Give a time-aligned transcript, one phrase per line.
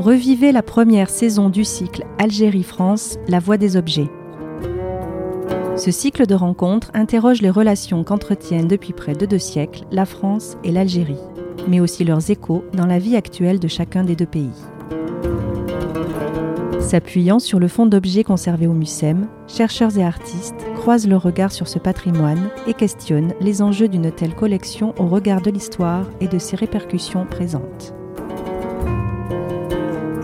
[0.00, 4.08] Revivez la première saison du cycle Algérie-France, la voie des objets.
[5.76, 10.56] Ce cycle de rencontres interroge les relations qu'entretiennent depuis près de deux siècles la France
[10.64, 11.20] et l'Algérie,
[11.68, 14.48] mais aussi leurs échos dans la vie actuelle de chacun des deux pays.
[16.80, 21.68] S'appuyant sur le fond d'objets conservés au MUSEM, chercheurs et artistes croisent leur regard sur
[21.68, 26.38] ce patrimoine et questionnent les enjeux d'une telle collection au regard de l'histoire et de
[26.38, 27.92] ses répercussions présentes.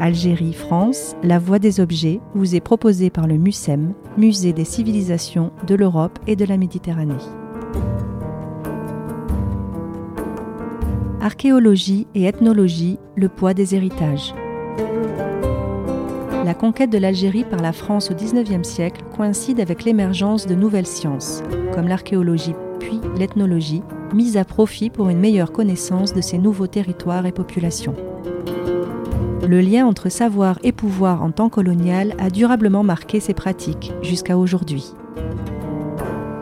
[0.07, 5.51] Algérie, France, La Voie des Objets vous est proposée par le MUSEM, Musée des civilisations
[5.67, 7.15] de l'Europe et de la Méditerranée.
[11.21, 14.33] Archéologie et ethnologie, le poids des héritages.
[16.45, 20.87] La conquête de l'Algérie par la France au XIXe siècle coïncide avec l'émergence de nouvelles
[20.87, 21.43] sciences,
[21.75, 23.83] comme l'archéologie puis l'ethnologie,
[24.15, 27.97] mises à profit pour une meilleure connaissance de ces nouveaux territoires et populations.
[29.47, 34.37] Le lien entre savoir et pouvoir en temps colonial a durablement marqué ces pratiques jusqu'à
[34.37, 34.93] aujourd'hui.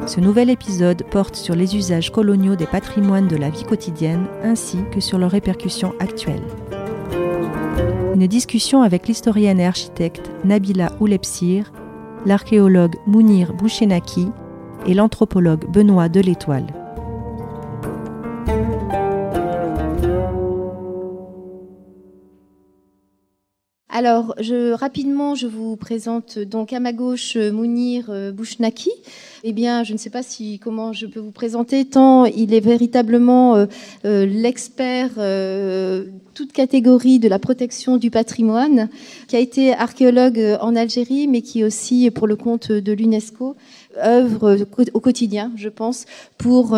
[0.07, 4.79] Ce nouvel épisode porte sur les usages coloniaux des patrimoines de la vie quotidienne ainsi
[4.91, 6.45] que sur leurs répercussions actuelles.
[8.15, 11.73] Une discussion avec l'historienne et architecte Nabila Oulepsir,
[12.25, 14.29] l'archéologue Mounir Bouchenaki
[14.87, 16.84] et l'anthropologue Benoît Delétoile.
[23.97, 24.35] Alors,
[24.73, 28.91] rapidement, je vous présente donc à ma gauche Mounir euh, Bouchnaki.
[29.45, 32.61] Eh bien, je ne sais pas si comment je peux vous présenter, tant il est
[32.61, 33.67] véritablement euh,
[34.05, 35.11] euh, l'expert
[36.35, 38.89] toute catégorie de la protection du patrimoine,
[39.29, 43.55] qui a été archéologue en Algérie, mais qui aussi, pour le compte de l'UNESCO,
[44.05, 44.59] œuvre
[44.93, 46.77] au quotidien, je pense, pour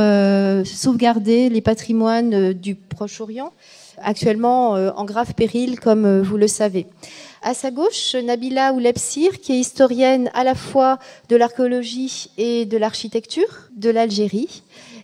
[0.66, 3.52] sauvegarder les patrimoines du Proche-Orient
[4.02, 6.86] actuellement euh, en grave péril, comme euh, vous le savez.
[7.42, 10.98] À sa gauche, Nabila Oulepsir, qui est historienne à la fois
[11.28, 14.62] de l'archéologie et de l'architecture de l'Algérie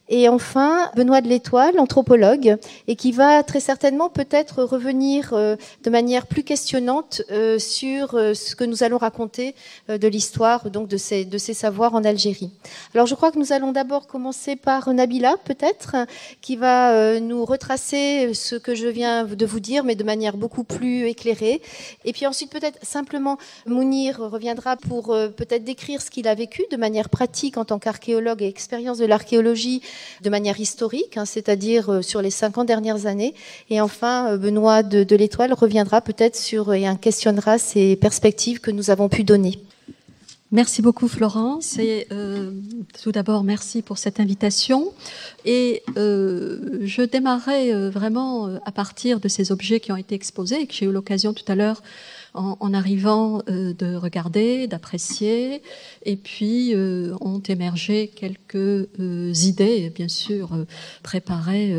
[0.08, 5.88] et enfin, Benoît de l'Étoile, anthropologue, et qui va très certainement peut-être revenir euh, de
[5.90, 9.54] manière plus questionnante euh, sur euh, ce que nous allons raconter
[9.88, 12.50] de l'histoire donc de ces, de ces savoirs en Algérie.
[12.94, 15.96] Alors je crois que nous allons d'abord commencer par Nabila, peut-être,
[16.42, 20.64] qui va nous retracer ce que je viens de vous dire, mais de manière beaucoup
[20.64, 21.62] plus éclairée.
[22.04, 26.76] Et puis ensuite, peut-être simplement, Mounir reviendra pour peut-être décrire ce qu'il a vécu de
[26.76, 29.82] manière pratique en tant qu'archéologue et expérience de l'archéologie
[30.22, 33.34] de manière historique, hein, c'est-à-dire euh, sur les 50 dernières années.
[33.70, 38.90] Et enfin, euh, Benoît de, l'Étoile reviendra peut-être sur et questionnera ces perspectives que nous
[38.90, 39.58] avons pu donner.
[40.52, 41.78] Merci beaucoup Florence.
[41.78, 42.52] Et euh,
[43.02, 44.92] tout d'abord merci pour cette invitation.
[45.44, 50.74] Et je démarrerai vraiment à partir de ces objets qui ont été exposés et que
[50.74, 51.82] j'ai eu l'occasion tout à l'heure
[52.34, 55.62] en, arrivant euh, de regarder, d'apprécier,
[56.04, 60.50] et puis euh, ont émergé quelques euh, idées, bien sûr,
[61.02, 61.74] préparées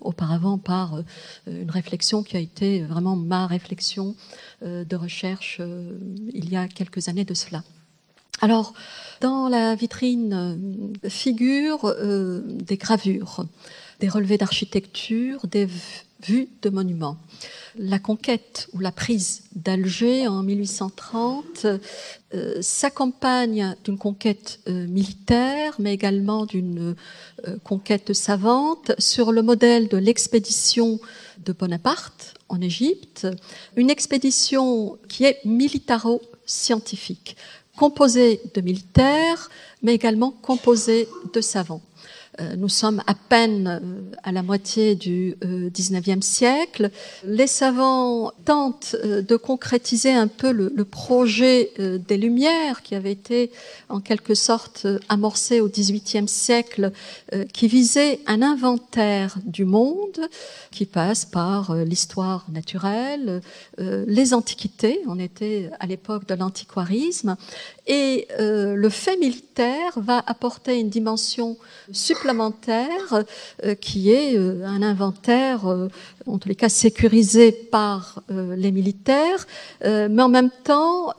[0.00, 1.02] auparavant par
[1.46, 4.14] une réflexion qui a été vraiment ma réflexion
[4.62, 5.60] de recherche
[6.32, 7.62] il y a quelques années de cela.
[8.40, 8.72] Alors,
[9.20, 13.44] dans la vitrine figurent des gravures,
[14.00, 15.68] des relevés d'architecture, des
[16.22, 17.18] vues de monuments
[17.76, 21.66] la conquête ou la prise d'Alger en 1830
[22.34, 26.94] euh, s'accompagne d'une conquête euh, militaire, mais également d'une
[27.46, 31.00] euh, conquête savante sur le modèle de l'expédition
[31.44, 33.26] de Bonaparte en Égypte,
[33.76, 37.36] une expédition qui est militaro-scientifique,
[37.76, 39.48] composée de militaires,
[39.82, 41.82] mais également composée de savants.
[42.40, 46.90] Euh, nous sommes à peine euh, à la moitié du XIXe euh, siècle.
[47.24, 53.52] Les savants tentent de concrétiser un peu le, projet des Lumières qui avait été
[53.88, 56.92] en quelque sorte amorcé au XVIIIe siècle,
[57.52, 60.28] qui visait un inventaire du monde
[60.70, 63.40] qui passe par l'histoire naturelle,
[63.78, 65.00] les antiquités.
[65.06, 67.36] On était à l'époque de l'antiquarisme
[67.86, 71.56] et le fait militaire va apporter une dimension
[71.92, 75.88] supplémentaire euh, qui est euh, un inventaire, euh,
[76.26, 79.46] en tous les cas sécurisé par les militaires,
[79.82, 81.12] mais en même temps,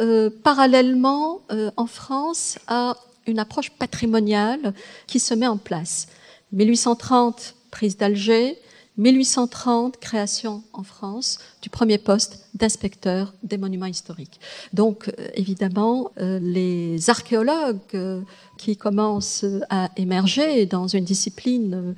[0.43, 1.41] parallèlement,
[1.75, 2.95] en France, à
[3.27, 4.73] une approche patrimoniale
[5.07, 6.07] qui se met en place.
[6.53, 8.57] 1830, prise d'Alger,
[8.97, 14.39] 1830, création en France du premier poste d'inspecteur des monuments historiques.
[14.73, 18.21] Donc, euh, évidemment, euh, les archéologues euh,
[18.57, 21.95] qui commencent à émerger dans une discipline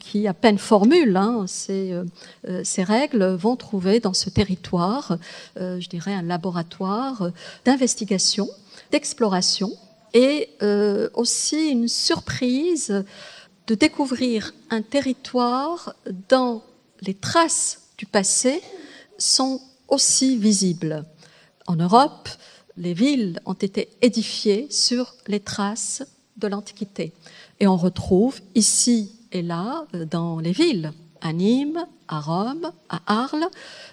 [0.00, 1.94] qui à peine formule hein, ces,
[2.64, 5.16] ces, règles vont trouver dans ce territoire,
[5.56, 7.30] je dirais, un laboratoire
[7.64, 8.48] d'investigation,
[8.90, 9.70] d'exploration
[10.12, 10.48] et
[11.14, 13.04] aussi une surprise
[13.66, 15.94] de découvrir un territoire
[16.28, 16.62] dont
[17.00, 18.60] les traces du passé
[19.18, 21.04] sont aussi visibles.
[21.66, 22.28] En Europe,
[22.76, 26.02] les villes ont été édifiées sur les traces
[26.36, 27.12] de l'Antiquité.
[27.60, 33.48] Et on retrouve ici et là, dans les villes, à Nîmes, à Rome, à Arles,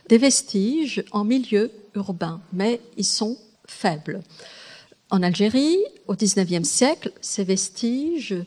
[0.10, 3.38] des vestiges en milieu urbain, mais ils sont
[3.68, 4.22] faibles.
[5.12, 5.78] En Algérie,
[6.08, 8.46] au XIXe siècle, ces vestiges euh,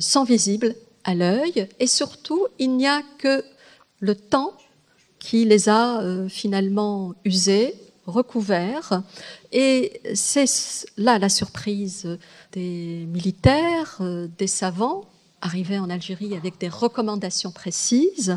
[0.00, 0.74] sont visibles
[1.04, 1.68] à l'œil.
[1.78, 3.44] Et surtout il n'y a que
[4.00, 4.52] le temps
[5.18, 7.74] qui les a euh, finalement usés,
[8.06, 9.02] recouverts.
[9.52, 10.46] Et c'est
[10.96, 12.18] là la surprise
[12.52, 15.04] des militaires, euh, des savants
[15.40, 18.36] arrivés en Algérie avec des recommandations précises.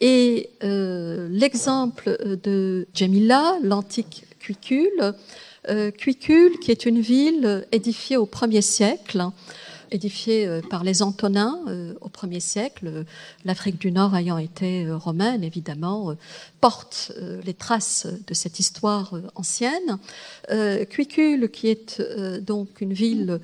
[0.00, 5.14] Et l'exemple de Djemila, l'antique Cuicule,
[5.98, 9.30] Cuicule qui est une ville édifiée au 1er siècle
[9.90, 13.04] édifié euh, par les Antonins euh, au 1er siècle,
[13.44, 16.14] l'Afrique du Nord ayant été euh, romaine, évidemment,
[16.60, 17.12] porte
[17.44, 19.98] les traces de cette histoire ancienne.
[20.90, 22.02] Cuicule, qui est
[22.40, 23.40] donc une ville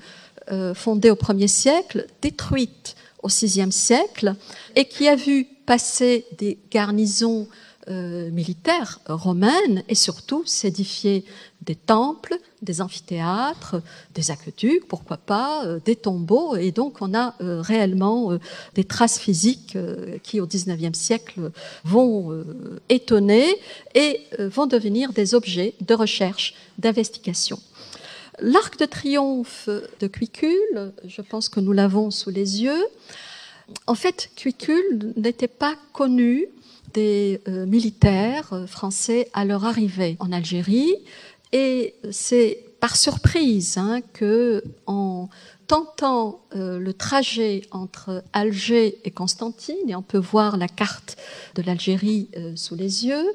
[0.73, 4.35] fondée au 1er siècle, détruite au 6e siècle,
[4.75, 7.47] et qui a vu passer des garnisons
[7.87, 11.23] euh, militaires romaines et surtout s'édifier
[11.61, 13.75] des temples, des amphithéâtres,
[14.15, 16.55] des aqueducs, pourquoi pas, euh, des tombeaux.
[16.55, 18.39] Et donc on a euh, réellement
[18.73, 19.77] des traces physiques
[20.23, 21.51] qui au XIXe siècle
[21.83, 22.43] vont
[22.89, 23.45] étonner
[23.93, 27.59] et vont devenir des objets de recherche, d'investigation.
[28.39, 32.83] L'arc de triomphe de Cuicule, je pense que nous l'avons sous les yeux.
[33.87, 36.47] En fait, Cuicule n'était pas connu
[36.95, 40.95] des euh, militaires euh, français à leur arrivée en Algérie.
[41.51, 45.29] Et c'est par surprise hein, que, en
[45.67, 51.17] tentant euh, le trajet entre Alger et Constantine, et on peut voir la carte
[51.55, 53.25] de l'Algérie sous les yeux,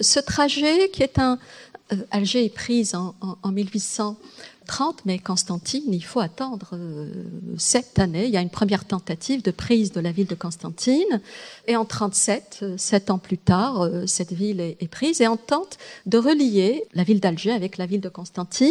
[0.00, 1.38] ce trajet qui est un
[2.10, 4.18] Alger est prise en, en, en 1800
[4.68, 7.10] 30, mais Constantine, il faut attendre euh,
[7.56, 8.26] sept années.
[8.26, 11.20] Il y a une première tentative de prise de la ville de Constantine,
[11.66, 15.38] et en 37, euh, sept ans plus tard, euh, cette ville est, prise, et on
[15.38, 18.68] tente de relier la ville d'Alger avec la ville de Constantine,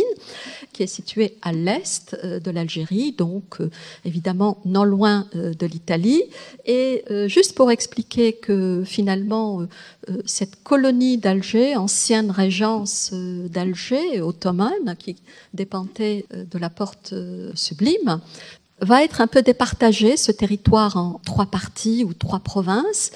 [0.71, 3.57] qui est située à l'est de l'Algérie, donc
[4.05, 6.23] évidemment non loin de l'Italie.
[6.65, 9.65] Et juste pour expliquer que finalement,
[10.25, 15.15] cette colonie d'Alger, ancienne régence d'Alger ottomane, qui
[15.53, 18.19] dépend euh, de la porte euh, sublime,
[18.79, 23.11] va être un peu départagé, ce territoire en trois parties ou trois provinces.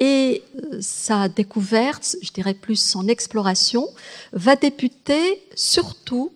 [0.00, 3.88] Et euh, sa découverte, je dirais plus son exploration,
[4.32, 6.32] va débuter surtout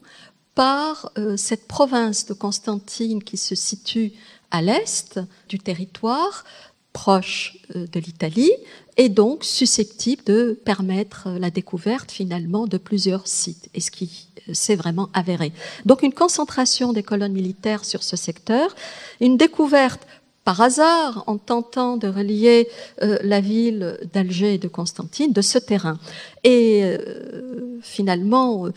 [0.54, 4.12] par cette province de Constantine qui se situe
[4.50, 5.18] à l'est
[5.48, 6.44] du territoire,
[6.92, 8.50] proche de l'Italie,
[8.96, 14.76] et donc susceptible de permettre la découverte finalement de plusieurs sites, et ce qui s'est
[14.76, 15.52] vraiment avéré.
[15.86, 18.74] Donc une concentration des colonnes militaires sur ce secteur,
[19.20, 20.06] une découverte
[20.44, 22.68] par hasard, en tentant de relier
[23.02, 25.98] euh, la ville d'Alger et de Constantine, de ce terrain.
[26.44, 28.72] Et euh, finalement, euh,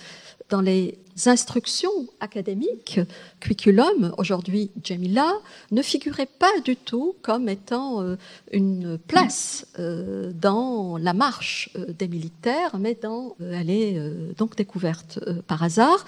[0.49, 2.99] dans les instructions académiques,
[3.39, 5.31] Quiculum, aujourd'hui Jamila,
[5.71, 8.15] ne figurait pas du tout comme étant euh,
[8.51, 13.99] une place euh, dans la marche euh, des militaires, mais dans, elle est
[14.37, 16.05] donc découverte par hasard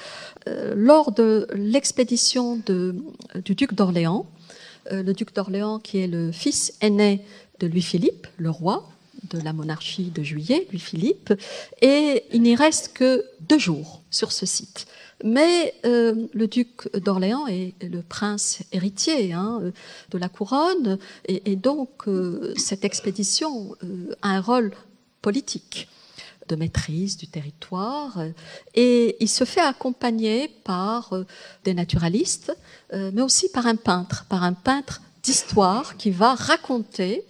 [0.76, 4.26] lors de l'expédition du duc d'Orléans.
[4.92, 7.26] le duc d'Orléans, qui est le fils aîné
[7.60, 8.88] de Louis-Philippe, le roi,
[9.30, 11.34] de la monarchie de Juillet, Louis-Philippe,
[11.82, 14.88] et il n'y reste que deux jours sur ce site.
[15.24, 19.62] Mais euh, le duc d'Orléans est le prince héritier hein,
[20.12, 24.72] de la couronne, et, donc euh, cette expédition euh, a un rôle
[25.22, 25.88] politique
[26.48, 28.20] de maîtrise du territoire,
[28.76, 31.12] et il se fait accompagner par
[31.64, 32.56] des naturalistes,
[32.94, 37.26] mais aussi par un peintre, par un peintre d'histoire qui va raconter,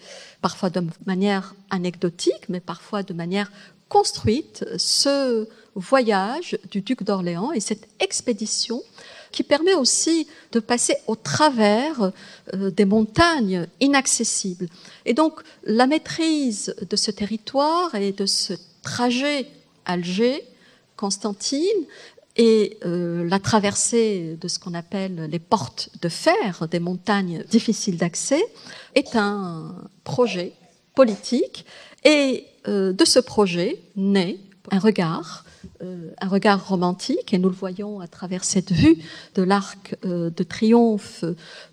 [0.45, 3.51] parfois de manière anecdotique, mais parfois de manière
[3.89, 8.83] construite, ce voyage du duc d'Orléans et cette expédition
[9.31, 12.11] qui permet aussi de passer au travers
[12.53, 14.67] euh, des montagnes inaccessibles.
[15.07, 19.47] Et donc la maîtrise de ce territoire et de ce trajet
[19.85, 20.43] Alger,
[20.95, 21.81] Constantine,
[22.35, 27.97] et euh, la traversée de ce qu'on appelle les portes de fer, des montagnes difficiles
[27.97, 28.43] d'accès,
[28.93, 30.53] est un projet
[30.95, 31.65] politique.
[32.03, 34.37] Et euh, de ce projet naît
[34.71, 35.45] un regard,
[35.81, 38.97] euh, un regard romantique, et nous le voyons à travers cette vue
[39.35, 41.23] de l'arc de triomphe,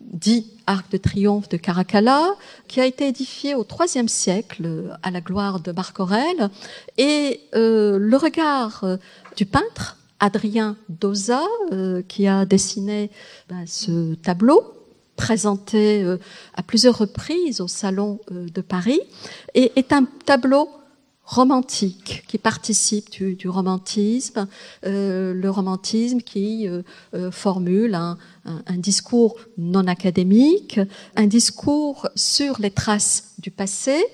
[0.00, 2.36] dit arc de triomphe de Caracalla,
[2.68, 6.50] qui a été édifié au IIIe siècle à la gloire de Marc Aurèle,
[6.98, 8.84] et le regard
[9.36, 13.10] du peintre Adrien Doza, euh, qui a dessiné
[13.48, 14.62] ben, ce tableau
[15.16, 16.16] présenté euh,
[16.54, 19.00] à plusieurs reprises au Salon euh, de Paris,
[19.54, 20.68] est un tableau
[21.24, 24.46] romantique qui participe du, romantisme,
[24.82, 26.68] le romantisme qui
[27.30, 28.16] formule un,
[28.76, 30.80] discours non académique,
[31.14, 34.04] un discours sur les traces du passé,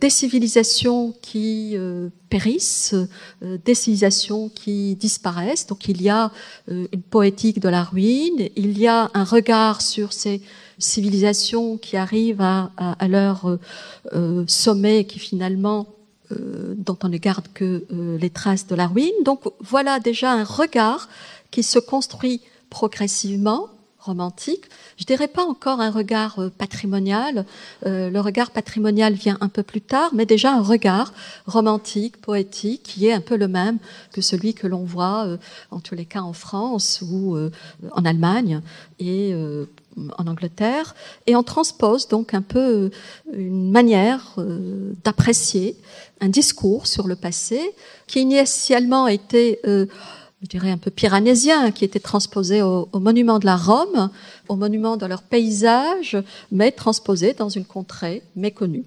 [0.00, 2.94] des civilisations qui euh, périssent,
[3.42, 5.66] euh, des civilisations qui disparaissent.
[5.66, 6.32] Donc il y a
[6.70, 10.40] euh, une poétique de la ruine, il y a un regard sur ces
[10.78, 13.58] civilisations qui arrivent à, à, leur
[14.46, 15.86] sommet, qui finalement
[16.30, 17.84] dont on ne garde que
[18.18, 19.12] les traces de la ruine.
[19.26, 21.10] Donc voilà déjà un regard
[21.50, 22.40] qui se construit
[22.70, 23.68] progressivement
[24.00, 24.64] romantique.
[24.96, 27.44] Je dirais pas encore un regard euh, patrimonial.
[27.86, 31.12] Euh, le regard patrimonial vient un peu plus tard, mais déjà un regard
[31.46, 33.78] romantique, poétique, qui est un peu le même
[34.12, 35.36] que celui que l'on voit, euh,
[35.70, 37.36] en tous les cas en France ou
[37.92, 38.60] en Allemagne
[38.98, 39.34] et
[40.18, 40.94] en Angleterre.
[41.26, 42.90] Et on transpose donc un peu
[43.32, 44.36] une manière
[45.04, 45.76] d'apprécier
[46.20, 47.60] un discours sur le passé
[48.06, 49.60] qui initialement était
[50.42, 54.10] je dirais un peu pyranésien, qui était transposé au, monument de la Rome,
[54.48, 56.16] au monument de leur paysage,
[56.50, 58.84] mais transposé dans une contrée méconnue.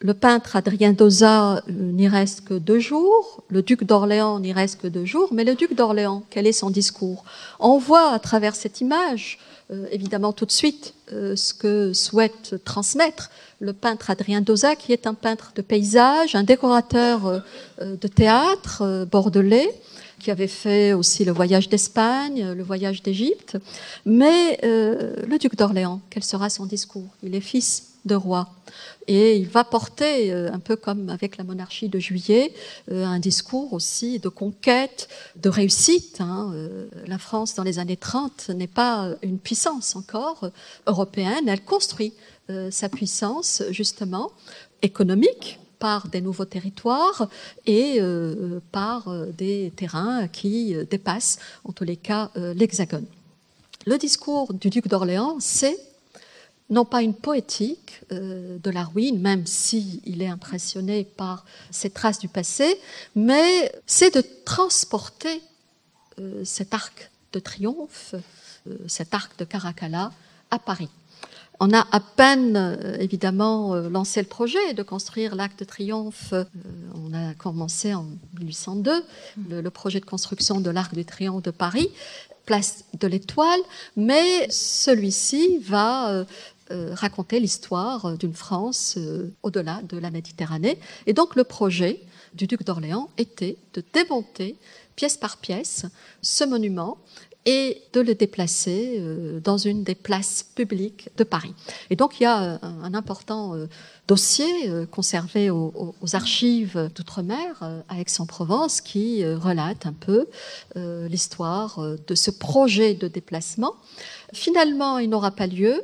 [0.00, 4.82] Le peintre Adrien Doza euh, n'y reste que deux jours, le duc d'Orléans n'y reste
[4.82, 7.24] que deux jours, mais le duc d'Orléans, quel est son discours?
[7.60, 9.38] On voit à travers cette image,
[9.70, 14.92] euh, évidemment tout de suite, euh, ce que souhaite transmettre le peintre Adrien Doza, qui
[14.92, 17.42] est un peintre de paysage, un décorateur
[17.80, 19.70] de théâtre bordelais,
[20.24, 23.58] qui avait fait aussi le voyage d'Espagne, le voyage d'Égypte.
[24.06, 27.10] Mais euh, le duc d'Orléans, quel sera son discours?
[27.22, 28.48] Il est fils de roi.
[29.06, 32.54] Et il va porter, euh, un peu comme avec la monarchie de juillet,
[32.90, 36.22] euh, un discours aussi de conquête, de réussite.
[36.22, 36.54] Hein.
[37.06, 40.50] La France, dans les années 30, n'est pas une puissance encore
[40.86, 41.48] européenne.
[41.48, 42.14] Elle construit
[42.70, 44.30] sa puissance, justement,
[44.82, 47.28] économique, par des nouveaux territoires
[47.66, 53.04] et euh, par euh, des terrains qui euh, dépassent, en tous les cas, l'Hexagone.
[53.84, 55.78] Le discours du duc d'Orléans, c'est
[56.70, 62.18] non pas une poétique de la ruine, même s'il il est impressionné par ces traces
[62.18, 62.80] du passé,
[63.14, 65.42] mais c'est de transporter
[66.44, 68.14] cet arc de triomphe,
[68.86, 70.12] cet arc de Caracalla,
[70.50, 70.88] à Paris.
[71.60, 76.32] On a à peine, euh, évidemment, euh, lancé le projet de construire l'Arc de Triomphe.
[76.32, 76.44] Euh,
[76.94, 78.06] on a commencé en
[78.40, 79.04] 1802
[79.48, 81.90] le, projet de construction de l'Arc de Triomphe de Paris,
[82.44, 83.60] place de l'Étoile,
[83.96, 86.24] mais celui-ci va
[86.70, 88.98] raconter l'histoire d'une France
[89.42, 90.78] au-delà de la Méditerranée.
[91.06, 92.02] Et donc le projet
[92.34, 94.56] du duc d'Orléans était de démonter
[94.96, 95.86] pièce par pièce
[96.20, 96.98] ce monument
[97.46, 101.54] et de le déplacer euh, dans une des places publiques de Paris.
[101.90, 103.66] Et donc il y a euh, un, important euh,
[104.08, 104.46] dossier
[104.90, 110.26] conservé aux, archives d'outre-mer à Aix-en-Provence qui relate un peu
[110.76, 113.72] l'histoire de ce projet de déplacement.
[114.34, 115.82] Finalement, il n'aura pas lieu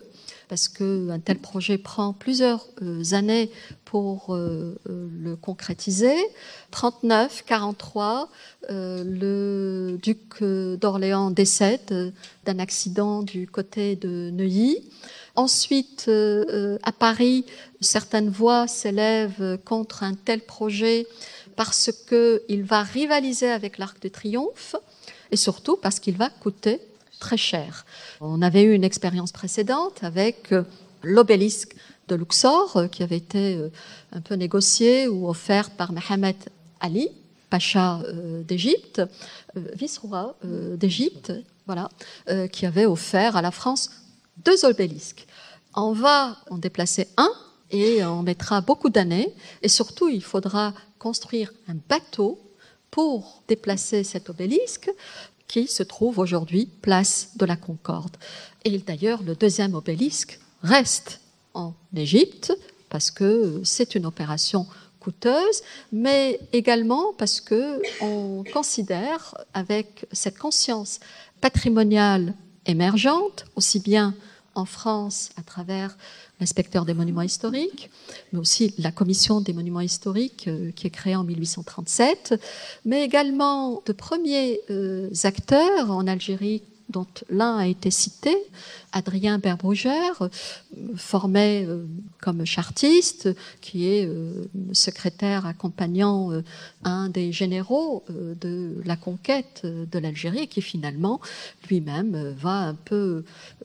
[0.50, 3.52] parce qu'un tel projet prend plusieurs euh, années
[3.84, 6.16] pour euh, euh, le concrétiser.
[6.72, 8.28] 39, 43,
[8.68, 12.12] le duc d'Orléans décède
[12.44, 14.78] d'un accident du côté de Neuilly.
[15.36, 17.44] Ensuite, à Paris,
[17.80, 21.06] certaines voix s'élèvent contre un tel projet
[21.56, 24.76] parce qu'il va rivaliser avec l'Arc de Triomphe
[25.32, 26.80] et surtout parce qu'il va coûter
[27.20, 27.84] très cher.
[28.20, 30.64] On avait eu une expérience précédente avec euh,
[31.04, 31.76] l'obélisque
[32.08, 33.70] de Luxor, euh, qui avait été euh,
[34.10, 36.36] un peu négocié ou offert par Mohamed
[36.80, 37.08] Ali,
[37.50, 38.00] pacha
[38.46, 39.02] d'Égypte,
[39.74, 40.36] vice-roi
[40.76, 41.32] d'Égypte,
[41.66, 41.90] voilà,
[42.52, 43.90] qui avait offert à la France
[44.44, 45.26] deux obélisques.
[45.74, 47.32] On va en déplacer un
[47.72, 49.34] et on mettra beaucoup d'années.
[49.62, 52.38] Et surtout, il faudra construire un bateau
[52.92, 54.88] pour déplacer cet obélisque
[55.50, 58.16] qui se trouve aujourd'hui place de la Concorde.
[58.64, 61.20] Et d'ailleurs, le deuxième obélisque reste
[61.54, 62.56] en Égypte
[62.88, 64.66] parce que c'est une opération
[65.00, 71.00] coûteuse, mais également parce que on considère avec cette conscience
[71.40, 72.34] patrimoniale
[72.66, 74.14] émergente, aussi bien
[74.54, 75.96] en France à travers
[76.40, 77.90] l'inspecteur des monuments historiques,
[78.32, 82.40] mais aussi la commission des monuments historiques euh, qui est créée en 1837,
[82.84, 88.36] mais également de premiers euh, acteurs en Algérie dont l'un a été cité,
[88.92, 90.28] Adrien Berbrugère,
[90.96, 91.84] formé euh,
[92.20, 93.28] comme chartiste,
[93.60, 96.42] qui est euh, secrétaire accompagnant euh,
[96.84, 101.20] un des généraux de la conquête de l'Algérie, qui finalement
[101.68, 103.24] lui-même va un peu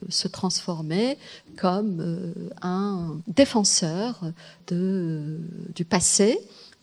[0.10, 1.18] se transformer
[1.58, 4.22] comme un défenseur
[4.70, 6.40] du passé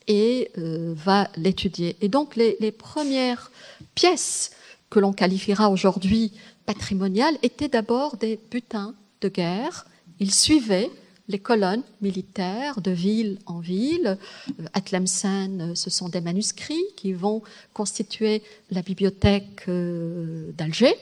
[0.09, 1.97] et va l'étudier.
[2.01, 3.51] Et donc les premières
[3.95, 4.53] pièces
[4.93, 6.33] que l'on qualifiera aujourd'hui
[6.67, 9.87] patrimoniales étaient d'abord des butins de guerre.
[10.21, 10.91] Ils suivaient
[11.29, 14.19] les colonnes militaires de ville en ville.
[14.61, 20.95] Euh, à Tlemcen, euh, ce sont des manuscrits qui vont constituer la bibliothèque euh, d'Alger.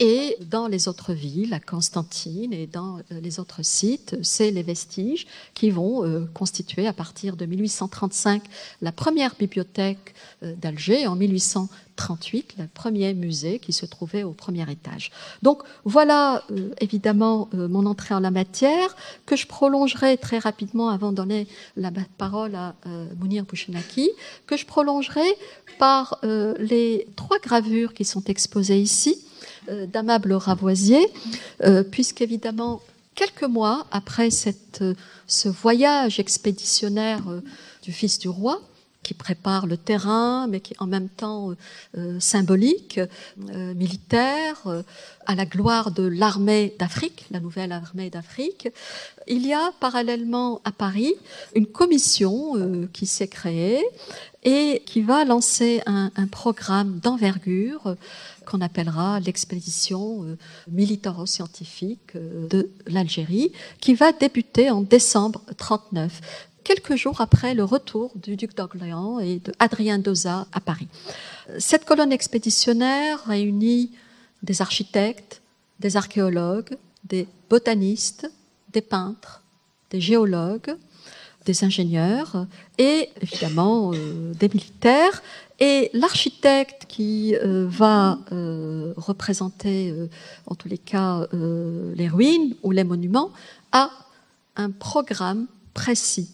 [0.00, 5.26] Et dans les autres villes, à Constantine et dans les autres sites, c'est les vestiges
[5.54, 8.42] qui vont constituer à partir de 1835
[8.82, 11.06] la première bibliothèque d'Alger.
[11.06, 15.10] En 1800 38, le premier musée qui se trouvait au premier étage.
[15.42, 18.96] Donc voilà euh, évidemment euh, mon entrée en la matière,
[19.26, 21.46] que je prolongerai très rapidement avant de donner
[21.76, 24.10] la parole à euh, Mounir Bouchenaki,
[24.46, 25.26] que je prolongerai
[25.78, 29.18] par les trois gravures qui sont exposées ici
[29.68, 31.06] d'Amable Ravoisier,
[31.90, 32.80] puisqu'évidemment,
[33.14, 34.84] quelques mois après cette,
[35.26, 37.22] ce voyage expéditionnaire
[37.82, 38.60] du fils du roi,
[39.04, 41.54] qui prépare le terrain, mais qui est en même temps euh,
[41.98, 44.56] euh, symbolique, euh, militaire,
[45.26, 48.68] à la gloire de l'armée d'Afrique, la nouvelle armée d'Afrique.
[49.28, 51.14] Il y a parallèlement à Paris
[51.54, 53.82] une commission qui s'est créée
[54.42, 57.96] et qui va lancer un programme d'envergure
[58.44, 60.24] qu'on appellera l'expédition
[60.70, 66.20] militaro-scientifique de l'Algérie, qui va débuter en décembre 39
[66.64, 70.88] quelques jours après le retour du duc d'Orléans et de Adrien Doza à Paris.
[71.58, 73.92] Cette colonne expéditionnaire réunit
[74.42, 75.42] des architectes,
[75.78, 78.30] des archéologues, des botanistes,
[78.72, 79.42] des peintres,
[79.90, 80.74] des géologues,
[81.44, 82.46] des ingénieurs
[82.78, 85.22] et évidemment euh, des militaires.
[85.60, 89.94] Et l'architecte qui euh, va euh, représenter
[90.46, 93.30] en tous les cas les ruines ou les monuments
[93.72, 93.90] a
[94.56, 96.30] un programme précis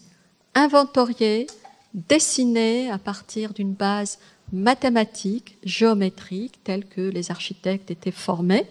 [0.55, 1.47] inventorié,
[1.93, 4.19] dessiné à partir d'une base
[4.51, 8.67] mathématique, géométrique, telle que les architectes étaient formés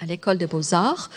[0.00, 1.10] à l'école des beaux-arts,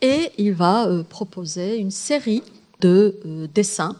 [0.00, 2.42] et il va euh, proposer une série
[2.80, 3.96] de euh, dessins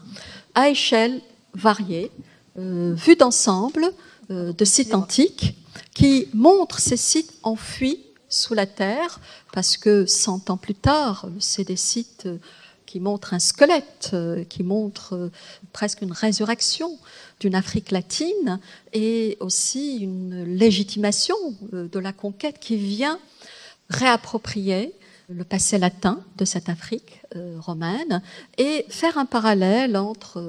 [0.55, 1.21] à échelle
[1.53, 2.11] variée,
[2.57, 3.85] euh, vus d'ensemble,
[4.29, 5.55] de sites antiques,
[5.93, 9.19] qui montrent ces sites enfuis sous la terre,
[9.51, 12.27] parce que 100 ans plus tard, c'est des sites
[12.93, 15.31] qui montre un squelette, euh, qui montre euh,
[15.71, 16.99] presque une résurrection
[17.39, 18.59] d'une Afrique latine
[18.93, 21.35] et aussi une légitimation
[21.73, 23.17] euh, de la conquête qui vient
[23.89, 24.93] réapproprier
[25.29, 27.21] le passé latin de cette Afrique
[27.59, 28.21] romaine
[28.57, 30.43] et faire un parallèle entre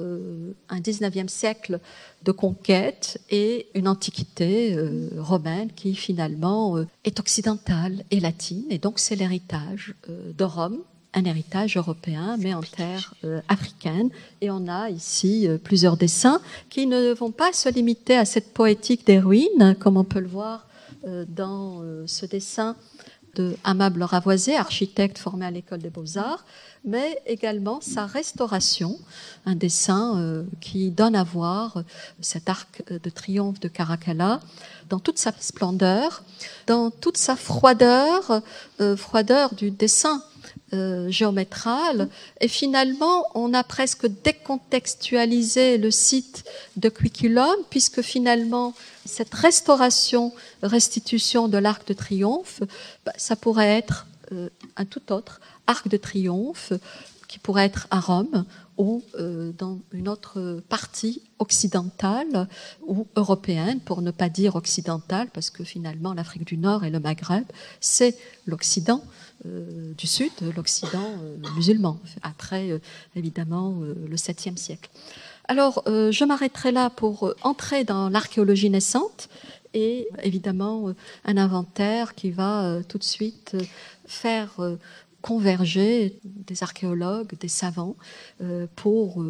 [0.69, 1.79] un 19e siècle
[2.23, 4.77] de conquête et une antiquité
[5.17, 10.83] romaine qui finalement est occidentale et latine et donc c'est l'héritage de Rome
[11.15, 14.09] un héritage européen, mais en terre euh, africaine.
[14.41, 18.53] Et on a ici euh, plusieurs dessins qui ne vont pas se limiter à cette
[18.53, 20.67] poétique des ruines, comme on peut le voir
[21.07, 22.75] euh, dans ce dessin
[23.35, 26.45] de Amable Ravoisier, architecte formé à l'école des beaux-arts,
[26.83, 28.97] mais également sa restauration,
[29.45, 31.83] un dessin qui donne à voir
[32.21, 34.39] cet arc de triomphe de Caracalla
[34.89, 36.23] dans toute sa splendeur,
[36.67, 38.41] dans toute sa froideur,
[38.97, 40.21] froideur du dessin
[40.73, 42.09] euh, géométrale.
[42.41, 46.43] Et finalement, on a presque décontextualisé le site
[46.77, 48.73] de Quiculum, puisque finalement,
[49.05, 52.61] cette restauration, restitution de l'Arc de Triomphe,
[53.05, 56.73] bah, ça pourrait être euh, un tout autre Arc de Triomphe
[57.27, 58.45] qui pourrait être à Rome
[58.77, 62.47] ou euh, dans une autre partie occidentale
[62.85, 66.99] ou européenne, pour ne pas dire occidentale, parce que finalement l'Afrique du Nord et le
[66.99, 67.45] Maghreb,
[67.79, 69.03] c'est l'Occident
[69.43, 72.79] du Sud, l'Occident euh, musulman, après
[73.15, 74.89] évidemment le 7e siècle.
[75.47, 79.29] Alors, je m'arrêterai là pour entrer dans l'archéologie naissante
[79.75, 80.91] et évidemment
[81.23, 83.55] un inventaire qui va tout de suite
[84.07, 84.59] faire
[85.21, 87.95] converger des archéologues, des savants
[88.75, 89.23] pour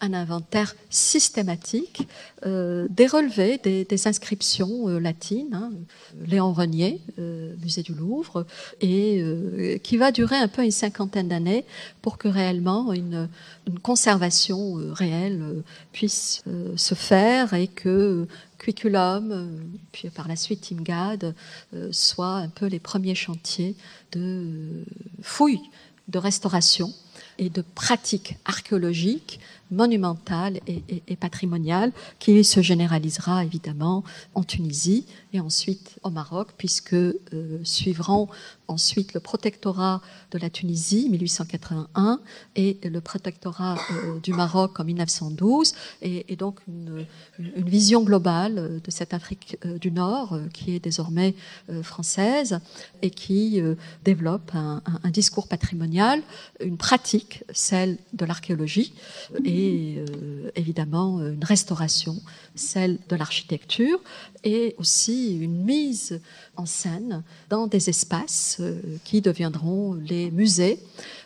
[0.00, 2.08] un inventaire systématique
[2.46, 5.70] euh, des relevés, des, inscriptions euh, latines, hein,
[6.26, 8.46] Léon Renier, euh, musée du Louvre,
[8.80, 11.64] et qui va durer un peu une cinquantaine d'années
[12.02, 13.28] pour que réellement une,
[13.82, 16.42] conservation réelle puisse
[16.76, 18.26] se faire et que
[18.58, 21.34] Quiculum, puis par la suite Imgad,
[21.92, 23.76] soient un peu les premiers chantiers
[24.12, 24.84] de
[25.22, 25.70] fouilles,
[26.08, 26.92] de restauration
[27.38, 34.04] et de pratiques archéologiques monumentale et, patrimoniale qui se généralisera évidemment
[34.34, 37.16] en Tunisie et ensuite au Maroc, puisque euh,
[37.62, 38.28] suivront
[38.68, 42.20] ensuite le protectorat de la Tunisie 1881
[42.56, 47.06] et le protectorat euh, du Maroc en 1912, et, donc une,
[47.56, 51.34] vision globale de cette Afrique euh, du Nord qui est désormais
[51.82, 52.60] française
[53.02, 53.60] et qui
[54.04, 56.22] développe un, discours patrimonial,
[56.60, 58.94] une pratique, celle de l'archéologie,
[60.56, 62.16] évidemment une restauration,
[62.54, 64.00] celle de l'architecture,
[64.44, 66.20] et aussi une mise
[66.56, 70.78] en scène dans des espaces euh, qui deviendront les musées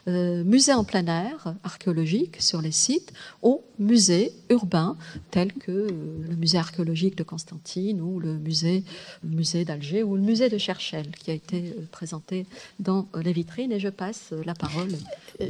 [0.06, 4.98] euh, musées en plein air archéologiques sur les sites ou musées urbains
[5.30, 5.88] tels que euh,
[6.28, 8.84] le musée archéologique de Constantine ou le musée,
[9.22, 12.44] musée d'Alger ou le musée de Cherchel qui a été euh, présenté
[12.80, 13.72] dans les vitrines.
[13.72, 14.90] Et je passe la parole.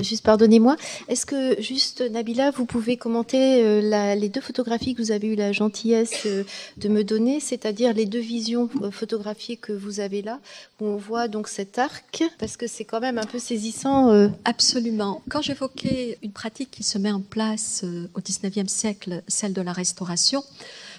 [0.00, 0.76] Juste pardonnez-moi,
[1.08, 5.52] est-ce que juste Nabila, vous pouvez commenter les deux photographies que vous avez eu la
[5.52, 10.40] gentillesse de me donner, c'est-à-dire les deux visions photographiées que vous avez là,
[10.80, 14.30] où on voit donc cet arc, parce que c'est quand même un peu saisissant.
[14.46, 15.22] Absolument.
[15.30, 19.62] Quand j'évoquais une pratique qui se met en place euh, au XIXe siècle, celle de
[19.62, 20.44] la restauration,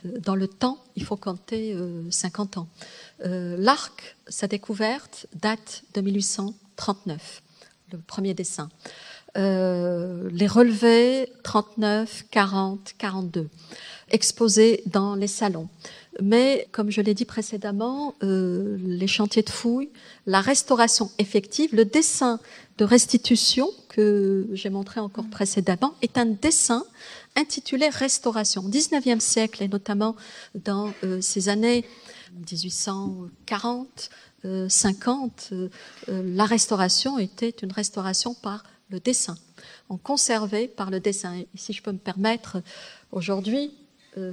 [0.05, 1.77] euh, dans le temps, il faut compter
[2.09, 2.67] 50 euh, ans.
[3.19, 7.43] L'arc, sa découverte date de 1839,
[7.91, 8.69] le premier dessin.
[9.35, 13.49] les relevés 39, 40, 42,
[14.09, 15.69] exposés dans les salons.
[16.21, 19.89] Mais, comme je l'ai dit précédemment, euh, les chantiers de fouilles,
[20.25, 22.39] la restauration effective, le dessin
[22.77, 26.85] de restitution que j'ai montré encore précédemment est un dessin
[27.35, 28.63] intitulé Restauration.
[28.63, 30.15] Au XIXe siècle, et notamment
[30.53, 31.85] dans euh, ces années
[32.33, 34.09] 1840,
[34.69, 35.69] 50, euh,
[36.07, 39.35] la restauration était une restauration par le dessin.
[39.89, 41.35] On conservait par le dessin.
[41.35, 42.61] Et si je peux me permettre,
[43.11, 43.73] aujourd'hui,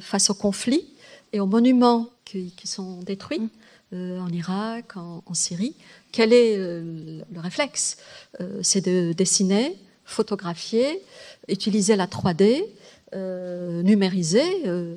[0.00, 0.91] face au conflit,
[1.32, 3.48] et aux monuments qui, sont détruits mm.
[3.94, 5.74] euh, en Irak, en, Syrie,
[6.12, 7.98] quel est euh, le réflexe?
[8.40, 11.02] Euh, C'est de dessiner, photographier,
[11.48, 12.64] utiliser la 3D,
[13.84, 14.42] numériser,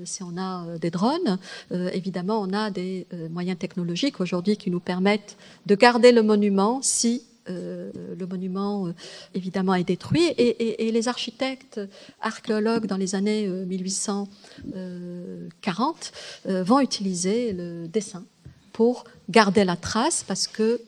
[0.06, 1.38] si on a des drones.
[1.71, 7.24] évidemment, on a des moyens technologiques aujourd'hui qui nous permettent de garder le monument si
[7.49, 8.95] euh, le monument, euh,
[9.34, 10.34] évidemment, est détruit.
[10.38, 11.79] Et, les architectes,
[12.21, 16.12] archéologues dans les années 1840
[16.47, 18.25] euh, vont utiliser le dessin
[18.71, 20.81] pour garder la trace parce que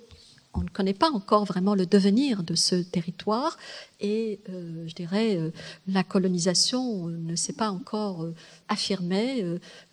[0.54, 3.58] on ne connaît pas encore vraiment le devenir de ce territoire
[4.00, 5.40] et je dirais
[5.88, 8.26] la colonisation ne s'est pas encore
[8.68, 9.46] affirmée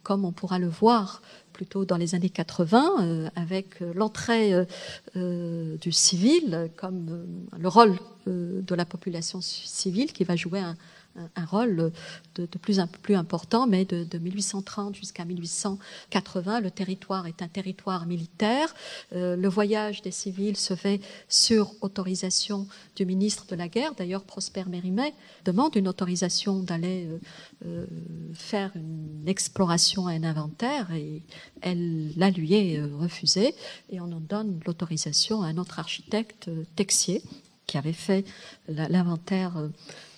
[0.03, 1.21] comme on pourra le voir
[1.55, 4.53] plutôt dans les années 80, euh, avec euh, l'entrée
[5.17, 7.25] euh, du civil comme
[7.57, 10.77] le rôle de la population civile qui va jouer un,
[11.37, 11.93] un rôle
[12.35, 18.07] de, plus, un, plus important, mais de, 1830 jusqu'à 1880, le territoire est un territoire
[18.07, 18.75] militaire.
[19.13, 23.95] Euh, le voyage des civils se fait sur autorisation du ministre de la Guerre.
[23.95, 27.19] D'ailleurs, Prosper Mérimée demande une autorisation d'aller euh,
[27.67, 27.87] euh,
[28.35, 31.23] faire une exploration et un inventaire, et
[31.61, 33.55] elle la lui est refusée,
[33.91, 37.23] et on en donne l'autorisation à un autre architecte, Texier,
[37.67, 38.25] qui avait fait
[38.69, 39.69] l'inventaire euh,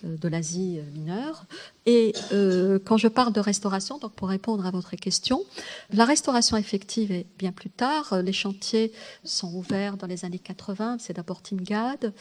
[0.03, 1.45] de l'Asie mineure.
[1.85, 5.43] Et euh, quand je parle de restauration, donc pour répondre à votre question,
[5.91, 8.21] la restauration effective est bien plus tard.
[8.21, 8.91] Les chantiers
[9.23, 10.97] sont ouverts dans les années 80.
[10.99, 12.13] C'est d'abord Timgad,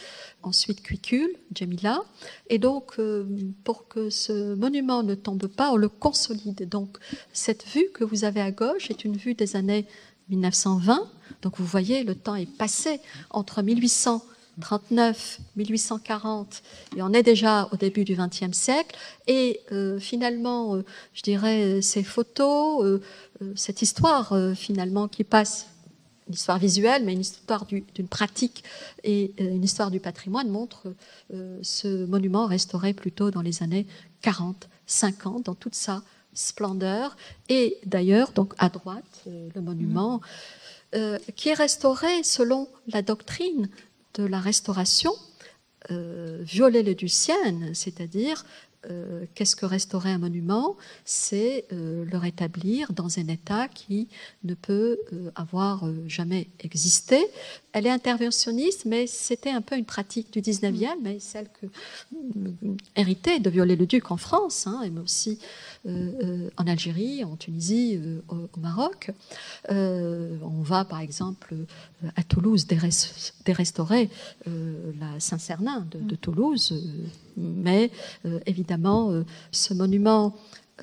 [0.42, 2.02] ensuite Cuicul, Jamila.
[2.48, 3.26] Et donc, euh,
[3.64, 6.68] pour que ce monument ne tombe pas, on le consolide.
[6.68, 6.98] Donc,
[7.32, 9.86] cette vue que vous avez à gauche est une vue des années
[10.28, 11.08] 1920.
[11.42, 14.24] Donc, vous voyez, le temps est passé entre 1800
[14.60, 16.62] 39, 1840,
[16.96, 18.96] et on est déjà au début du XXe siècle.
[19.26, 23.00] Et euh, finalement, euh, je dirais, ces photos, euh,
[23.54, 25.66] cette histoire finalement qui passe,
[26.28, 28.64] une histoire visuelle, mais une histoire d'une pratique
[29.04, 30.92] et une histoire du patrimoine montre
[31.62, 33.86] ce monument restauré plutôt dans les années
[34.22, 36.02] 40, 50, dans toute sa
[36.36, 37.16] splendeur.
[37.48, 40.20] Et d'ailleurs, donc à droite, euh, le monument,
[40.94, 43.68] euh, qui est restauré selon la doctrine
[44.16, 45.12] de la restauration
[45.90, 48.44] euh, viollet-le-ducienne, c'est-à-dire
[48.90, 50.76] euh, qu'est-ce que restaurer un monument?
[51.04, 54.08] C'est euh, le rétablir dans un état qui
[54.44, 57.24] ne peut euh, avoir jamais existé.
[57.72, 61.66] Elle est interventionniste, mais c'était un peu une pratique du 19e, mais celle que
[62.94, 65.38] héritée de Viollet-le-Duc en France, hein, mais aussi
[65.84, 69.10] en Algérie, en Tunisie, au, Maroc.
[69.68, 71.54] on va par exemple
[72.16, 72.66] à Toulouse
[73.44, 74.08] dérestaurer
[74.46, 76.72] la Saint-Cernin de, Toulouse,
[77.36, 77.90] mais
[78.46, 80.34] évidemment euh, ce monument,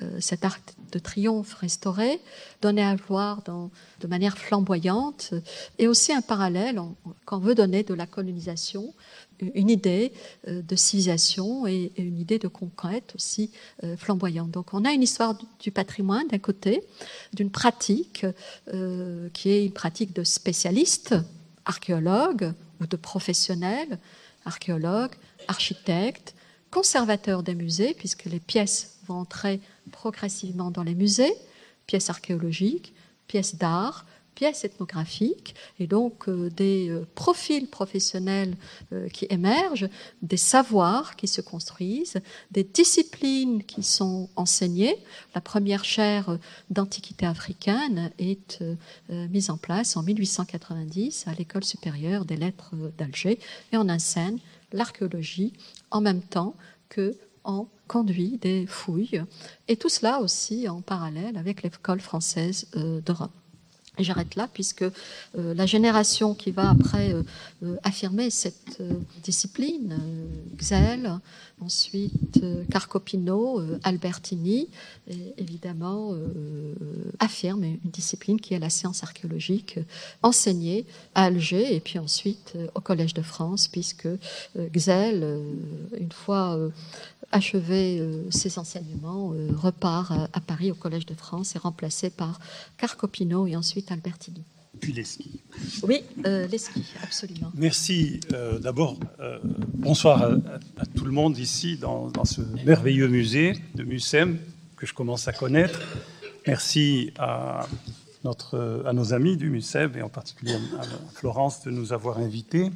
[0.02, 2.20] euh, cet arc de triomphe restauré,
[2.62, 5.40] donné à voir de manière flamboyante, euh,
[5.78, 6.80] et aussi un parallèle
[7.26, 8.94] qu'on veut donner de la colonisation,
[9.40, 10.12] une idée
[10.46, 13.50] de civilisation et une idée de conquête aussi
[13.96, 14.52] flamboyante.
[14.52, 16.84] Donc on a une histoire du patrimoine d'un côté,
[17.32, 18.24] d'une pratique
[19.32, 21.16] qui est une pratique de spécialistes,
[21.64, 23.98] archéologues ou de professionnels,
[24.44, 25.16] archéologues,
[25.48, 26.33] architectes,
[26.74, 29.60] conservateur des musées, puisque les pièces vont entrer
[29.92, 31.32] progressivement dans les musées,
[31.86, 32.92] pièces archéologiques,
[33.28, 38.56] pièces d'art, pièces ethnographiques, et donc euh, des euh, profils professionnels
[38.92, 39.88] euh, qui émergent,
[40.22, 44.96] des savoirs qui se construisent, des disciplines qui sont enseignées.
[45.36, 46.38] La première chaire
[46.70, 48.64] d'antiquité africaine est
[49.08, 53.38] mise en place en 1890 à l'École supérieure des lettres d'Alger,
[53.72, 54.38] et on enseigne
[54.74, 55.54] l'archéologie
[55.90, 56.54] en même temps
[56.90, 59.22] que en conduit des fouilles,
[59.68, 63.28] et tout cela aussi en parallèle avec l'école française euh, de Rome.
[63.98, 68.82] J'arrête là puisque euh, la génération qui va après euh, affirmer cette
[69.22, 69.98] discipline,
[70.56, 71.18] Xel,
[71.60, 74.68] ensuite Carcopino, Albertini,
[75.38, 76.14] évidemment
[77.20, 79.78] affirme une discipline qui est la science archéologique
[80.22, 84.08] enseignée à Alger et puis ensuite au Collège de France puisque
[84.56, 85.38] Xel,
[85.98, 86.58] une fois
[87.34, 92.38] achevé euh, ses enseignements, euh, repart à, Paris au Collège de France et remplacé par
[92.78, 94.44] Carcopino et ensuite Albertini.
[94.80, 95.40] Puis les skis.
[95.84, 97.52] Oui, euh, les skis, absolument.
[97.54, 98.20] Merci.
[98.60, 98.98] D'abord,
[99.72, 100.22] bonsoir
[100.76, 104.38] à, tout le monde ici dans, ce merveilleux musée de Mucem
[104.76, 105.80] que je commence à connaître.
[106.46, 107.66] Merci à,
[108.24, 110.82] notre, à nos amis du Mucem et en particulier à
[111.14, 112.72] Florence de nous avoir invités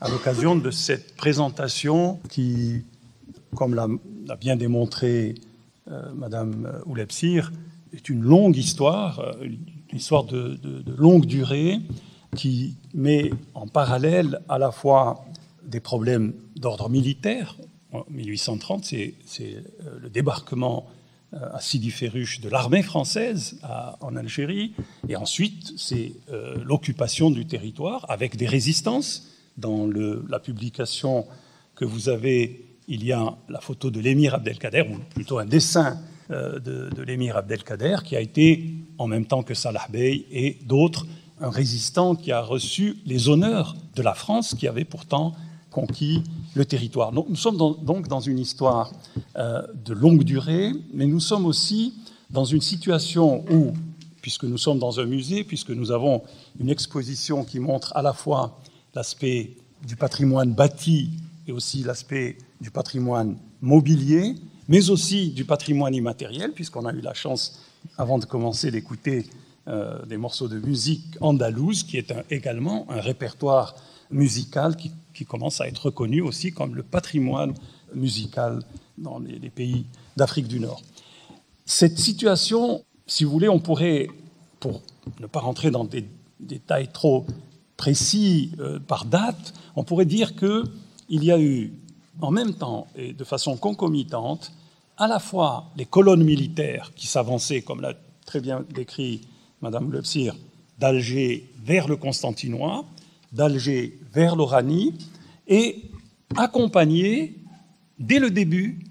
[0.00, 2.84] à l'occasion de cette présentation qui
[3.54, 5.34] comme l'a bien démontré
[5.90, 7.52] euh, Madame Oulepsir,
[7.92, 9.36] est une longue histoire,
[9.92, 10.58] euh, histoire de,
[10.96, 11.78] longue durée,
[12.36, 15.24] qui met en parallèle à la fois
[15.64, 17.56] des problèmes d'ordre militaire.
[17.92, 20.86] En 1830, c'est euh, le débarquement
[21.32, 23.60] à Sidi Ferruche de l'armée française
[24.00, 24.72] en Algérie,
[25.10, 26.14] et ensuite c'est
[26.64, 29.28] l'occupation du territoire avec des résistances.
[29.58, 31.26] Dans la publication
[31.74, 35.98] que vous avez il y a la photo de l'émir Abdelkader, ou plutôt un dessin
[36.30, 41.06] euh, de, l'émir Abdelkader, qui a été, en même temps que Salah Bey et d'autres,
[41.40, 45.34] un résistant qui a reçu les honneurs de la France, qui avait pourtant
[45.70, 46.22] conquis
[46.54, 47.12] le territoire.
[47.12, 48.92] nous sommes donc dans une histoire
[49.36, 51.94] euh, de longue durée, mais nous sommes aussi
[52.30, 53.72] dans une situation où,
[54.20, 56.22] puisque nous sommes dans un musée, puisque nous avons
[56.58, 58.60] une exposition qui montre à la fois
[58.94, 61.10] l'aspect du patrimoine bâti
[61.46, 64.34] et aussi l'aspect du patrimoine mobilier,
[64.68, 67.60] mais aussi du patrimoine immatériel, puisqu'on a eu la chance,
[67.96, 69.26] avant de commencer, d'écouter
[69.66, 73.74] euh, des morceaux de musique andalouse, qui est également un répertoire
[74.10, 74.92] musical qui,
[75.26, 77.52] commence à être reconnu aussi comme le patrimoine
[77.92, 78.62] musical
[78.96, 79.84] dans les, pays
[80.16, 80.80] d'Afrique du Nord.
[81.64, 84.06] Cette situation, si vous voulez, on pourrait,
[84.60, 84.80] pour
[85.18, 86.04] ne pas rentrer dans des
[86.38, 87.26] détails trop
[87.76, 91.72] précis euh, par date, on pourrait dire qu'il y a eu
[92.20, 94.52] en même temps et de façon concomitante
[94.96, 97.94] à la fois les colonnes militaires qui s'avançaient, comme l'a
[98.26, 99.22] très bien décrit
[99.62, 100.34] Madame Lepsir,
[100.78, 102.84] d'Alger vers le Constantinois,
[103.32, 104.94] d'Alger vers l'Oranie,
[105.46, 105.90] et
[106.36, 107.36] accompagnées
[107.98, 108.84] dès le début,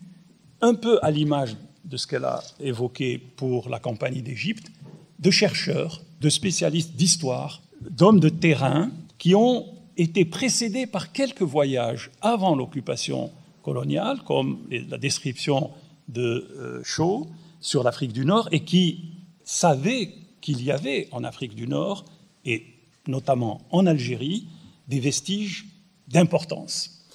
[0.61, 4.71] un peu à l'image de ce qu'elle a évoqué pour la Compagnie d'Égypte,
[5.19, 9.65] de chercheurs, de spécialistes d'histoire, d'hommes de terrain qui ont
[9.97, 13.31] était précédé par quelques voyages avant l'occupation
[13.63, 15.71] coloniale, comme la description
[16.07, 17.27] de euh, Shaw
[17.60, 19.12] sur l'Afrique du Nord, et qui
[19.43, 22.05] savait qu'il y avait en Afrique du Nord,
[22.45, 22.65] et
[23.07, 24.47] notamment en Algérie,
[24.88, 25.65] des vestiges
[26.07, 27.05] d'importance.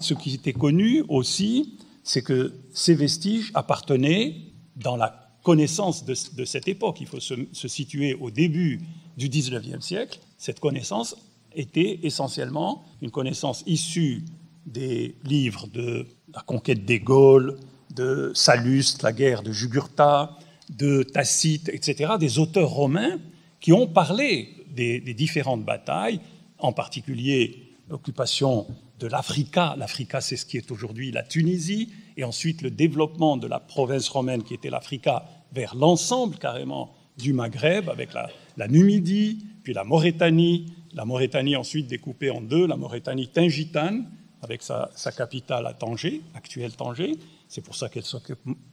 [0.00, 4.36] Ce qui était connu aussi, c'est que ces vestiges appartenaient,
[4.74, 8.80] dans la connaissance de, cette époque, il faut se, se, situer au début
[9.16, 11.16] du XIXe siècle, cette connaissance
[11.56, 14.24] était essentiellement une connaissance issue
[14.66, 17.58] des livres de la conquête des Gaules,
[17.94, 20.38] de Salluste, la guerre de Jugurtha,
[20.70, 23.18] de Tacite, etc., des auteurs romains
[23.60, 26.20] qui ont parlé des, différentes batailles,
[26.58, 28.66] en particulier l'occupation
[28.98, 29.74] de l'Africa.
[29.76, 34.08] L'Africa, c'est ce qui est aujourd'hui la Tunisie, et ensuite le développement de la province
[34.08, 39.84] romaine qui était l'Africa vers l'ensemble carrément du Maghreb, avec la, la, Numidie, puis la
[39.84, 44.10] Mauritanie, la Mauritanie ensuite découpée en deux, la Mauritanie tingitane,
[44.42, 47.16] avec sa, capitale à Tanger, actuelle Tanger,
[47.48, 48.04] c'est pour ça qu'elle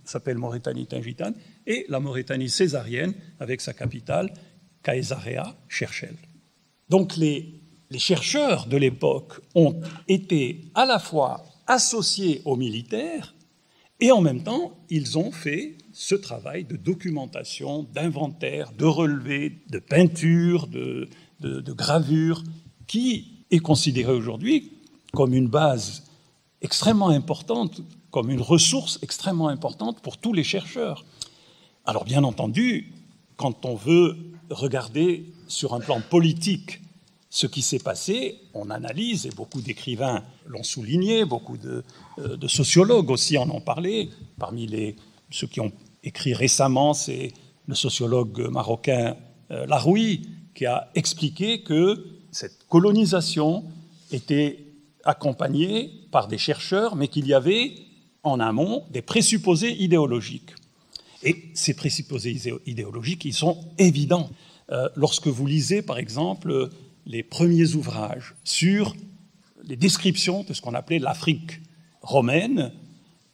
[0.03, 1.35] s'appelle Mauritanie tingitane,
[1.67, 4.33] et la Mauritanie césarienne, avec sa capitale,
[4.83, 6.15] Caesarea Cherchel.
[6.89, 13.35] Donc les, les chercheurs de l'époque ont été à la fois associés aux militaires,
[13.99, 19.79] et en même temps, ils ont fait ce travail de documentation, d'inventaire, de relevé, de
[19.79, 22.43] peinture, de, de, de gravure,
[22.87, 24.71] qui est considéré aujourd'hui
[25.13, 26.03] comme une base
[26.61, 31.05] extrêmement importante comme une ressource extrêmement importante pour tous les chercheurs.
[31.85, 32.91] Alors bien entendu,
[33.37, 34.17] quand on veut
[34.49, 36.81] regarder sur un plan politique
[37.29, 41.83] ce qui s'est passé, on analyse, et beaucoup d'écrivains l'ont souligné, beaucoup de,
[42.17, 44.09] euh, sociologues aussi en ont parlé.
[44.39, 44.95] Parmi les,
[45.29, 45.71] ceux qui ont
[46.03, 47.31] écrit récemment, c'est
[47.67, 49.15] le sociologue marocain
[49.51, 50.27] euh, Laroui
[50.59, 53.63] qui a expliqué que cette colonisation
[54.11, 54.59] était
[55.05, 57.75] accompagnée par des chercheurs, mais qu'il y avait
[58.23, 60.51] en amont des présupposés idéologiques.
[61.23, 64.29] Et ces présupposés idéologiques, ils sont évidents.
[64.73, 66.69] Euh, lorsque vous lisez, par exemple,
[67.05, 68.97] les premiers ouvrages sur
[69.63, 71.61] les descriptions de ce qu'on appelait l'Afrique
[72.01, 72.73] romaine,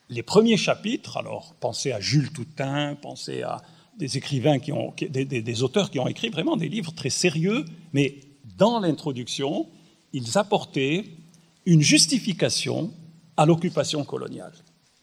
[0.10, 3.64] les premiers chapitres, alors pensez à Jules Toutain, pensez à
[3.98, 8.20] des écrivains qui ont, des, auteurs qui ont écrit vraiment des livres très sérieux, mais
[8.58, 9.68] dans l'introduction,
[10.14, 11.06] ils apportaient
[11.66, 12.92] une justification
[13.38, 14.54] à l'occupation coloniale.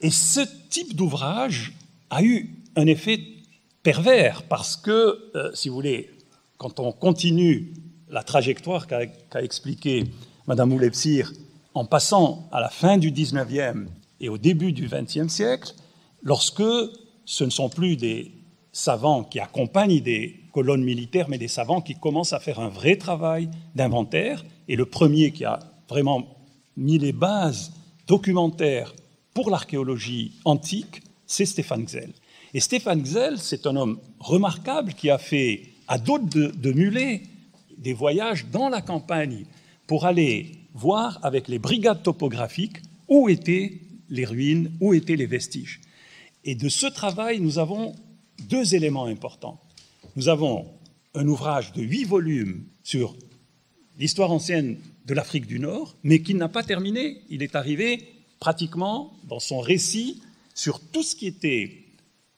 [0.01, 1.73] Et ce type d'ouvrage
[2.11, 3.21] a eu un effet
[3.83, 6.11] pervers parce que, euh, si vous voulez,
[6.59, 7.73] quand on continue
[8.09, 10.05] la trajectoire qu'a expliqué
[10.47, 11.33] Mme Oulepsir
[11.75, 13.87] en passant à la fin du 19e
[14.21, 15.75] et au début du 20e siècle,
[16.23, 16.63] lorsque
[17.25, 18.33] ce ne sont plus des
[18.73, 22.97] savants qui accompagnent des colonnes militaires, mais des savants qui commencent à faire un vrai
[22.97, 26.27] travail d'inventaire, et le premier qui a vraiment
[26.77, 27.73] mis les bases
[28.07, 28.95] documentaires
[29.35, 32.13] pour l'archéologie antique, c'est Stéphane Xel.
[32.55, 37.23] Et Stéphane Xel, c'est un homme remarquable qui a fait, à d'autres de, mulets,
[37.79, 39.45] des voyages dans la campagne
[39.87, 45.81] pour aller voir avec les brigades topographiques où étaient les ruines, où étaient les vestiges.
[46.45, 47.95] Et de ce travail, nous avons
[48.49, 49.61] deux éléments importants.
[50.17, 50.67] Nous avons
[51.15, 53.17] un ouvrage de huit volumes sur
[53.99, 57.23] l'histoire ancienne de l'Afrique du Nord, mais qui n'a pas terminé.
[57.29, 58.09] Il est arrivé
[58.41, 60.23] pratiquement dans son récit
[60.55, 61.85] sur tout ce qui était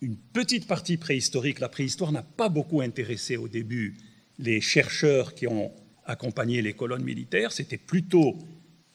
[0.01, 1.61] une petite partie préhistorique.
[1.61, 3.97] La préhistoire n'a pas beaucoup intéressé au début
[4.39, 5.73] les chercheurs qui ont
[6.07, 8.37] accompagné les colonnes militaires, c'était plutôt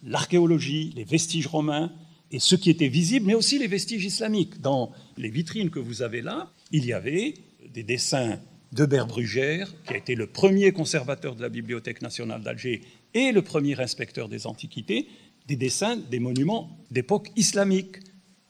[0.03, 1.91] l'archéologie, les vestiges romains
[2.31, 4.61] et ce qui était visible, mais aussi les vestiges islamiques.
[4.61, 7.33] Dans les vitrines que vous avez là, il y avait
[7.73, 8.39] des dessins
[8.71, 12.81] de Brugère, qui a été le premier conservateur de la Bibliothèque nationale d'Alger
[13.13, 15.07] et le premier inspecteur des antiquités,
[15.47, 17.97] des dessins des monuments d'époque islamique,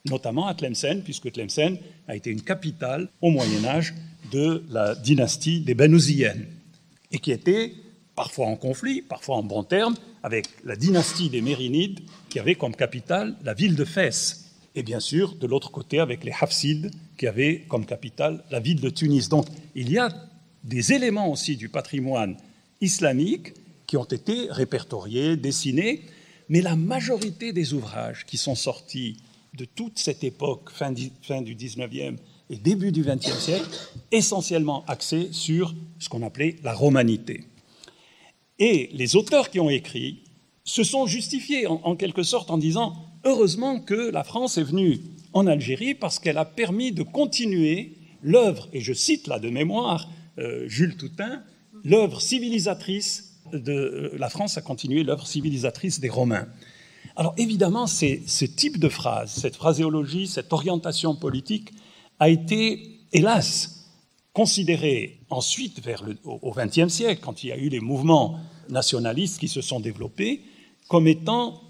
[0.06, 3.94] notamment à Tlemcen, puisque Tlemcen a été une capitale au Moyen Âge
[4.30, 6.46] de la dynastie des Benouziennes,
[7.10, 7.72] et qui était
[8.14, 12.74] parfois en conflit, parfois en bons termes, avec la dynastie des Mérinides, qui avait comme
[12.74, 17.26] capitale la ville de Fès, et bien sûr, de l'autre côté, avec les Hafsides, qui
[17.26, 19.28] avaient comme capitale la ville de Tunis.
[19.28, 20.08] Donc, il y a
[20.62, 22.36] des éléments aussi du patrimoine
[22.80, 23.54] islamique
[23.86, 26.02] qui ont été répertoriés, dessinés,
[26.48, 29.16] mais la majorité des ouvrages qui sont sortis
[29.54, 32.16] de toute cette époque, fin du, fin du 19e
[32.50, 33.68] et début du 20e siècle,
[34.12, 37.44] essentiellement axés sur ce qu'on appelait la romanité.
[38.60, 40.20] Et les auteurs qui ont écrit
[40.64, 42.94] se sont justifiés en, quelque sorte en disant
[43.24, 45.00] heureusement que la France est venue
[45.32, 50.08] en Algérie parce qu'elle a permis de continuer l'œuvre, et je cite là de mémoire
[50.38, 51.42] euh, Jules Toutain,
[51.84, 56.46] l'œuvre civilisatrice de euh, la France a continué l'œuvre civilisatrice des Romains.
[57.16, 61.72] Alors évidemment, ce type de phrase, cette phraséologie, cette orientation politique
[62.18, 63.88] a été, hélas,
[64.34, 69.48] considérée ensuite vers au XXe siècle, quand il y a eu les mouvements nationalistes qui
[69.48, 70.42] se sont développés,
[70.88, 71.62] comme étant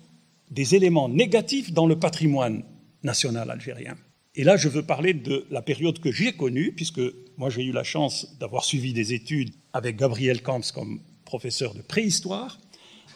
[0.51, 2.65] des éléments négatifs dans le patrimoine
[3.03, 3.97] national algérien.
[4.35, 7.01] Et là, je veux parler de la période que j'ai connue, puisque
[7.37, 11.83] moi j'ai eu la chance d'avoir suivi des études avec Gabriel Camps comme professeur de
[11.83, 12.59] préhistoire,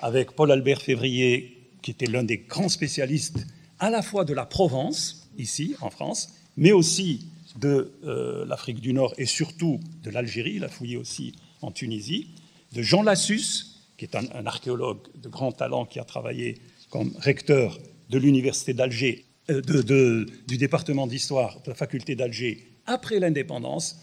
[0.01, 3.47] avec Paul-Albert Février, qui était l'un des grands spécialistes
[3.78, 7.26] à la fois de la Provence, ici en France, mais aussi
[7.59, 11.33] de euh, l'Afrique du Nord et surtout de l'Algérie, il a fouillé aussi
[11.63, 12.29] en Tunisie,
[12.73, 16.59] de Jean Lassus, qui est un, archéologue de grand talent qui a travaillé
[16.91, 17.79] comme recteur
[18.11, 24.01] de l'Université d'Alger euh, de, du département d'histoire de la faculté d'Alger après l'indépendance.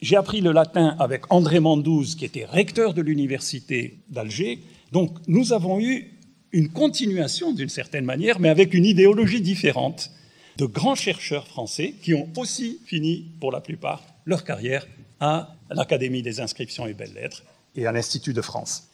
[0.00, 4.60] J'ai appris le latin avec André Mandouze, qui était recteur de l'université d'Alger.
[4.92, 6.10] Donc nous avons eu
[6.52, 10.10] une continuation d'une certaine manière, mais avec une idéologie différente,
[10.56, 14.86] de grands chercheurs français qui ont aussi fini, pour la plupart, leur carrière
[15.20, 17.42] à l'Académie des inscriptions et belles-lettres
[17.76, 18.88] et à l'Institut de France.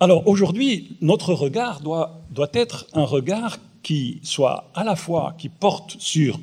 [0.00, 5.48] Alors aujourd'hui, notre regard doit, doit être un regard qui soit à la fois qui
[5.48, 6.40] porte sur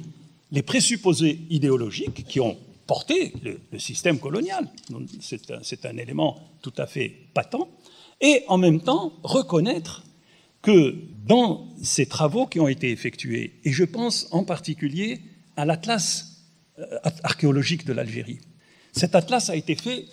[0.52, 2.58] les présupposés idéologiques qui ont
[2.88, 4.68] porté le, système colonial,
[5.22, 7.68] c'est un, un, élément tout à fait patent,
[8.20, 10.04] et en même temps reconnaître
[10.62, 10.96] que
[11.26, 15.22] dans ces travaux qui ont été effectués, et je pense en particulier
[15.56, 16.46] à l'atlas
[16.80, 16.86] euh,
[17.24, 18.40] archéologique de l'Algérie,
[18.92, 20.06] cet atlas a été fait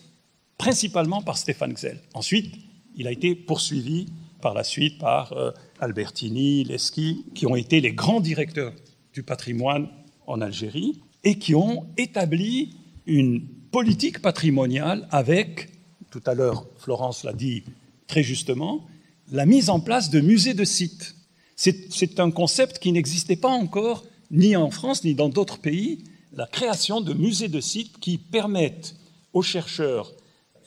[0.59, 2.01] principalement par Stéphane Xel.
[2.14, 2.55] Ensuite,
[2.97, 4.07] il a été poursuivi
[4.40, 8.72] par la suite par euh, Albertini, Leski, qui ont été les grands directeurs
[9.12, 9.88] du patrimoine
[10.26, 12.76] en Algérie et qui ont établi
[13.07, 15.70] une politique patrimoniale avec,
[16.11, 17.64] tout à l'heure Florence l'a dit
[18.07, 18.86] très justement,
[19.30, 21.14] la mise en place de musées de sites.
[21.56, 26.46] C'est un concept qui n'existait pas encore ni en France ni dans d'autres pays, la
[26.46, 28.94] création de musées de sites qui permettent
[29.32, 30.12] aux chercheurs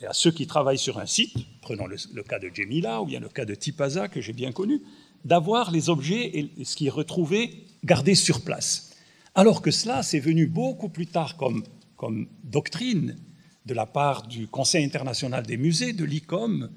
[0.02, 3.20] et à ceux qui travaillent sur un site, prenons le, cas de Jemila ou bien
[3.20, 4.82] le cas de Tipaza que j'ai bien connu,
[5.26, 8.92] d'avoir les objets et ce qui est retrouvé gardés sur place.
[9.36, 13.18] Alors que cela, c'est venu beaucoup plus tard comme doctrine
[13.66, 16.70] de la part du Conseil international des musées, de l'ICOM,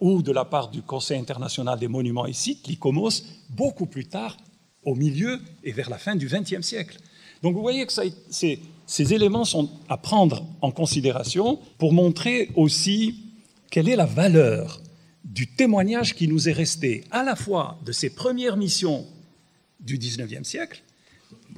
[0.00, 4.36] ou de la part du Conseil international des monuments et sites, l'ICOMOS, beaucoup plus tard,
[4.84, 6.98] au milieu et vers la fin du XXe siècle.
[7.42, 13.24] Donc vous voyez que ces éléments sont à prendre en considération pour montrer aussi
[13.70, 14.80] quelle est la valeur
[15.24, 19.04] du témoignage qui nous est resté à la fois de ces premières missions
[19.80, 20.82] du XIXe siècle,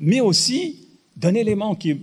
[0.00, 1.96] mais aussi d'un élément qui,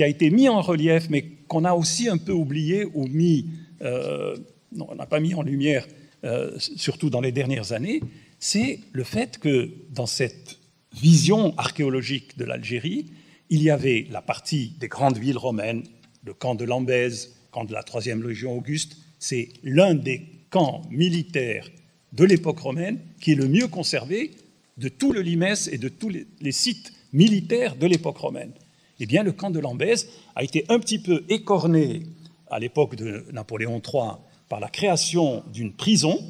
[0.00, 3.46] a été mis en relief, mais qu'on a aussi un peu oublié ou mis,
[3.82, 4.36] euh,
[4.78, 5.86] on n'a pas mis en lumière,
[6.24, 8.00] euh, surtout dans les dernières années,
[8.38, 10.58] c'est le fait que dans cette
[10.94, 13.06] vision archéologique de l'Algérie,
[13.50, 15.82] il y avait la partie des grandes villes romaines,
[16.24, 21.66] le camp de Lambèze, camp de la troisième légion Auguste, c'est l'un des camp militaire
[22.12, 24.32] de l'époque romaine qui est le mieux conservé
[24.76, 28.52] de tout le Limès et de tous les, sites militaires de l'époque romaine.
[29.00, 32.02] Eh bien, le camp de Lambèse a été un petit peu écorné
[32.50, 34.12] à l'époque de Napoléon III
[34.52, 36.22] par la création d'une prison.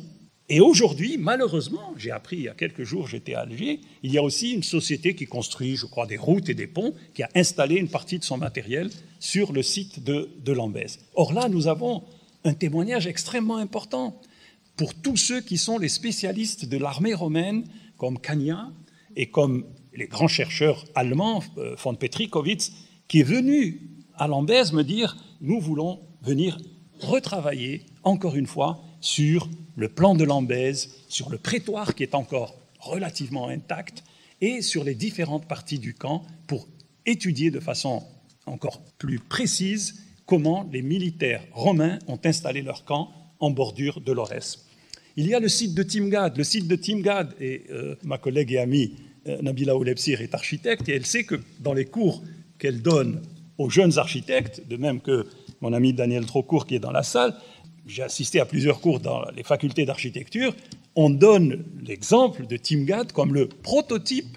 [0.48, 4.16] Et aujourd'hui, malheureusement, j'ai appris il y a quelques jours, j'étais à Alger, il y
[4.16, 7.28] a aussi une société qui construit, je crois, des routes et des ponts, qui a
[7.34, 11.00] installé une partie de son matériel sur le site de, de Lambèse.
[11.16, 12.04] Or là, nous avons
[12.44, 14.20] un témoignage extrêmement important
[14.76, 17.64] pour tous ceux qui sont les spécialistes de l'armée romaine,
[17.96, 18.70] comme Kania
[19.16, 19.64] et comme
[19.94, 22.70] les grands chercheurs allemands, euh, von Petrikowitz,
[23.08, 23.80] qui est venu
[24.14, 26.56] à Lambèze me dire nous voulons venir
[27.02, 32.54] retravailler encore une fois sur le plan de Lambèze, sur le prétoire qui est encore
[32.78, 34.04] relativement intact
[34.40, 36.68] et sur les différentes parties du camp pour
[37.06, 38.02] étudier de façon
[38.46, 44.66] encore plus précise comment les militaires romains ont installé leur camp en bordure de l'Aurès.
[45.16, 46.36] Il y a le site de Timgad.
[46.36, 48.96] Le site de Timgad, et euh, ma collègue et amie
[49.26, 52.22] euh, Nabila Oulepsir est architecte, et elle sait que dans les cours
[52.58, 53.20] qu'elle donne
[53.58, 55.26] aux jeunes architectes, de même que
[55.62, 57.34] mon ami Daniel Trocourt qui est dans la salle,
[57.86, 60.54] j'ai assisté à plusieurs cours dans les facultés d'architecture,
[60.94, 64.36] on donne l'exemple de Timgad comme le prototype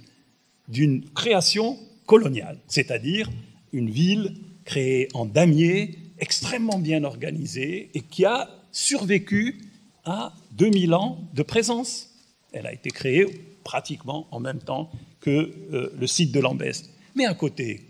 [0.69, 3.29] d'une création coloniale, c'est-à-dire
[3.73, 9.61] une ville créée en damier, extrêmement bien organisée et qui a survécu
[10.05, 12.11] à 2000 ans de présence.
[12.53, 13.25] Elle a été créée
[13.63, 16.89] pratiquement en même temps que euh, le site de Lambès.
[17.15, 17.81] Mais à côté,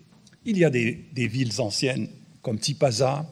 [0.45, 2.07] il y a des villes anciennes
[2.45, 3.25] comme Tipaza,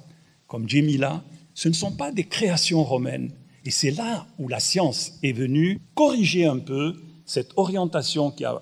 [0.47, 1.23] comme Jemila.
[1.53, 3.29] Ce ne sont pas des créations romaines.
[3.63, 8.59] Et c'est là où la science est venue corriger un peu cette orientation qui a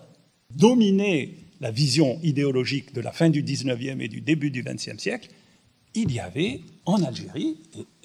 [0.53, 5.29] dominé la vision idéologique de la fin du 19e et du début du 20e siècle,
[5.93, 7.55] il y avait en Algérie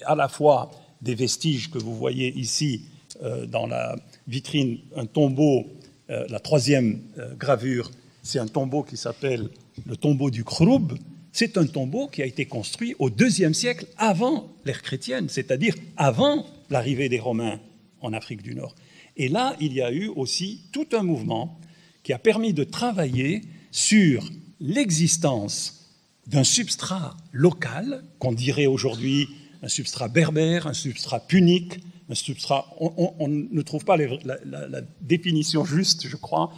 [0.05, 0.71] à la fois
[1.01, 2.83] des vestiges que vous voyez ici
[3.23, 5.65] euh, dans la vitrine, un tombeau,
[6.09, 7.91] euh, la troisième euh, gravure,
[8.23, 9.49] c'est un tombeau qui s'appelle
[9.85, 10.93] le tombeau du Khroub.
[11.39, 16.47] C'est un tombeau qui a été construit au deuxième siècle avant l'ère chrétienne, c'est-à-dire avant
[16.71, 17.59] l'arrivée des Romains
[18.01, 18.73] en Afrique du Nord.
[19.17, 21.59] Et là, il y a eu aussi tout un mouvement
[22.01, 24.27] qui a permis de travailler sur
[24.59, 25.93] l'existence
[26.25, 29.27] d'un substrat local, qu'on dirait aujourd'hui
[29.61, 31.77] un substrat berbère, un substrat punique,
[32.09, 32.65] un substrat.
[32.79, 34.07] On, ne trouve pas la,
[34.43, 36.51] la, définition juste, je crois.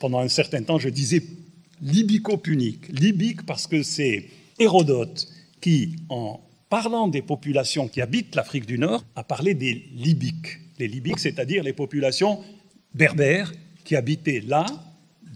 [0.00, 1.22] Pendant un certain temps, je disais
[1.84, 2.88] libico-punique.
[2.88, 4.26] Libique parce que c'est
[4.58, 5.28] Hérodote
[5.60, 10.58] qui, en parlant des populations qui habitent l'Afrique du Nord, a parlé des libiques.
[10.78, 12.40] Les libiques, c'est-à-dire les populations
[12.94, 13.52] berbères
[13.84, 14.66] qui habitaient là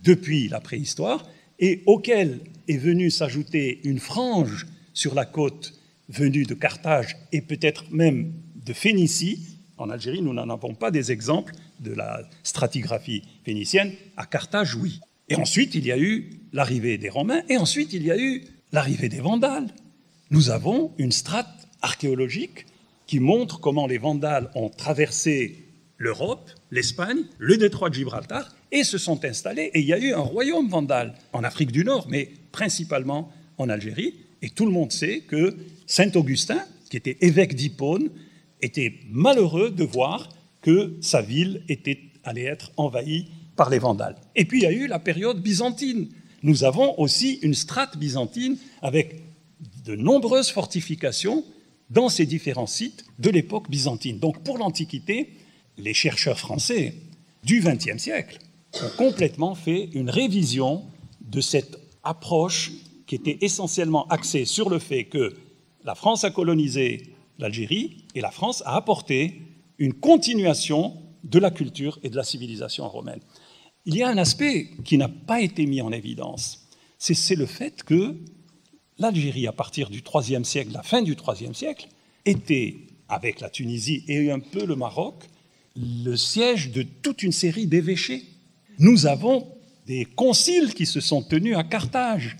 [0.02, 1.28] depuis la préhistoire
[1.58, 5.74] et auxquelles est venue s'ajouter une frange sur la côte
[6.08, 8.32] venue de Carthage et peut-être même
[8.64, 9.58] de Phénicie.
[9.76, 13.92] En Algérie, nous n'en avons pas des exemples de la stratigraphie phénicienne.
[14.16, 15.00] À Carthage, oui.
[15.28, 18.44] Et ensuite, il y a eu l'arrivée des Romains et ensuite, il y a eu
[18.72, 19.68] l'arrivée des Vandales.
[20.30, 22.66] Nous avons une strate archéologique
[23.06, 25.64] qui montre comment les Vandales ont traversé
[25.96, 29.70] l'Europe, l'Espagne, le détroit de Gibraltar, et se sont installés.
[29.74, 33.68] Et il y a eu un royaume vandale en Afrique du Nord, mais principalement en
[33.68, 34.14] Algérie.
[34.42, 35.56] Et tout le monde sait que
[35.86, 38.10] Saint Augustin, qui était évêque d'Hippone,
[38.62, 40.28] était malheureux de voir
[40.62, 43.28] que sa ville était, allait être envahie
[43.58, 44.16] par les Vandales.
[44.36, 46.08] Et puis il y a eu la période byzantine.
[46.42, 49.22] Nous avons aussi une strate byzantine avec
[49.84, 51.44] de nombreuses fortifications
[51.90, 54.20] dans ces différents sites de l'époque byzantine.
[54.20, 55.34] Donc pour l'Antiquité,
[55.76, 56.94] les chercheurs français
[57.42, 58.38] du XXe siècle
[58.80, 60.84] ont complètement fait une révision
[61.20, 62.70] de cette approche
[63.06, 65.34] qui était essentiellement axée sur le fait que
[65.84, 69.42] la France a colonisé l'Algérie et la France a apporté
[69.78, 70.94] une continuation
[71.24, 73.20] de la culture et de la civilisation romaine.
[73.86, 76.66] Il y a un aspect qui n'a pas été mis en évidence,
[76.98, 78.16] c'est le fait que
[78.98, 81.88] l'Algérie, à partir du IIIe siècle, la fin du IIIe siècle,
[82.24, 82.76] était,
[83.08, 85.24] avec la Tunisie et un peu le Maroc,
[85.76, 88.24] le siège de toute une série d'évêchés.
[88.78, 89.46] Nous avons
[89.86, 92.36] des conciles qui se sont tenus à Carthage.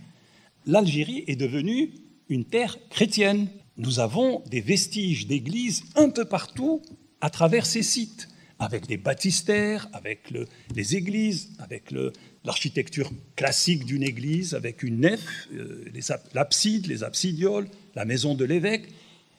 [0.67, 1.93] L'Algérie est devenue
[2.29, 3.49] une terre chrétienne.
[3.77, 6.83] Nous avons des vestiges d'églises un peu partout
[7.21, 8.29] à travers ces sites,
[8.59, 10.33] avec des baptistères, avec
[10.75, 11.93] les églises, avec
[12.45, 15.85] l'architecture classique d'une église, avec une nef, euh,
[16.35, 18.89] l'abside, les absidioles, la maison de l'évêque.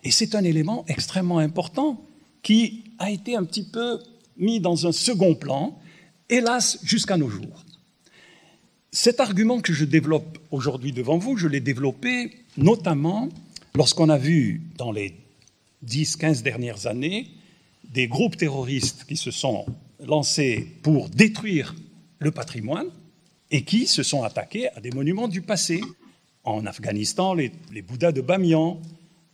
[0.04, 2.02] Et c'est un élément extrêmement important
[2.42, 4.00] qui a été un petit peu
[4.38, 5.78] mis dans un second plan,
[6.30, 7.66] hélas, jusqu'à nos jours.
[8.92, 13.30] Cet argument que je développe aujourd'hui devant vous, je l'ai développé notamment
[13.76, 15.14] lorsqu'on a vu dans les
[15.86, 17.28] 10-15 dernières années
[17.90, 19.66] des groupes terroristes qui se sont
[20.00, 21.76] lancés pour détruire
[22.20, 22.88] le patrimoine
[23.52, 25.82] et qui se sont attaqués à des monuments du passé.
[26.44, 28.82] En Afghanistan, les, Bouddhas de Bamiyan,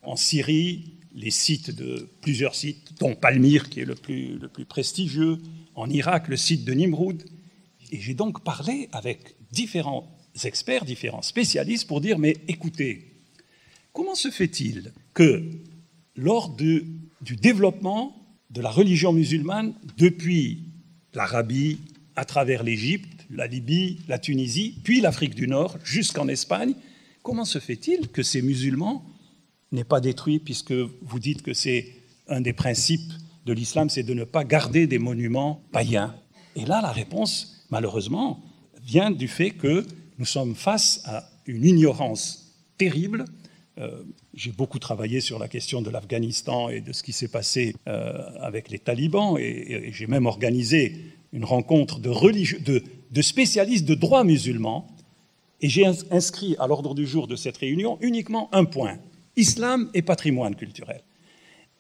[0.02, 4.66] en Syrie, les sites de plusieurs sites, dont Palmyre, qui est le plus, le plus
[4.66, 5.38] prestigieux,
[5.76, 7.24] en Irak, le site de Nimroud.
[7.92, 10.10] Et j'ai donc parlé avec différents
[10.44, 13.12] experts, différents spécialistes pour dire, mais écoutez,
[13.94, 15.50] comment se fait-il que
[16.16, 16.86] lors du
[17.22, 20.64] développement de la religion musulmane depuis
[21.14, 21.80] l'Arabie,
[22.16, 26.74] à travers l'Égypte, la Libye, la Tunisie, puis l'Afrique du Nord, jusqu'en Espagne,
[27.24, 29.04] comment se fait-il que ces musulmans
[29.72, 31.94] n'est pas détruit, puisque vous dites que c'est
[32.28, 33.12] un des principes
[33.46, 36.16] de l'islam, c'est de ne pas garder des monuments païens?
[36.56, 38.42] Et là, la réponse, malheureusement,
[38.82, 39.86] vient du fait que
[40.18, 43.26] nous sommes face à une ignorance terrible.
[43.78, 44.04] Euh,
[44.36, 48.22] j'ai beaucoup travaillé sur la question de l'Afghanistan et de ce qui s'est passé euh,
[48.42, 50.96] avec les talibans, et, j'ai même organisé
[51.32, 54.88] une rencontre de, spécialistes de droit musulman,
[55.62, 59.00] et j'ai inscrit à l'ordre du jour de cette réunion uniquement un point,
[59.38, 61.02] islam et patrimoine culturel.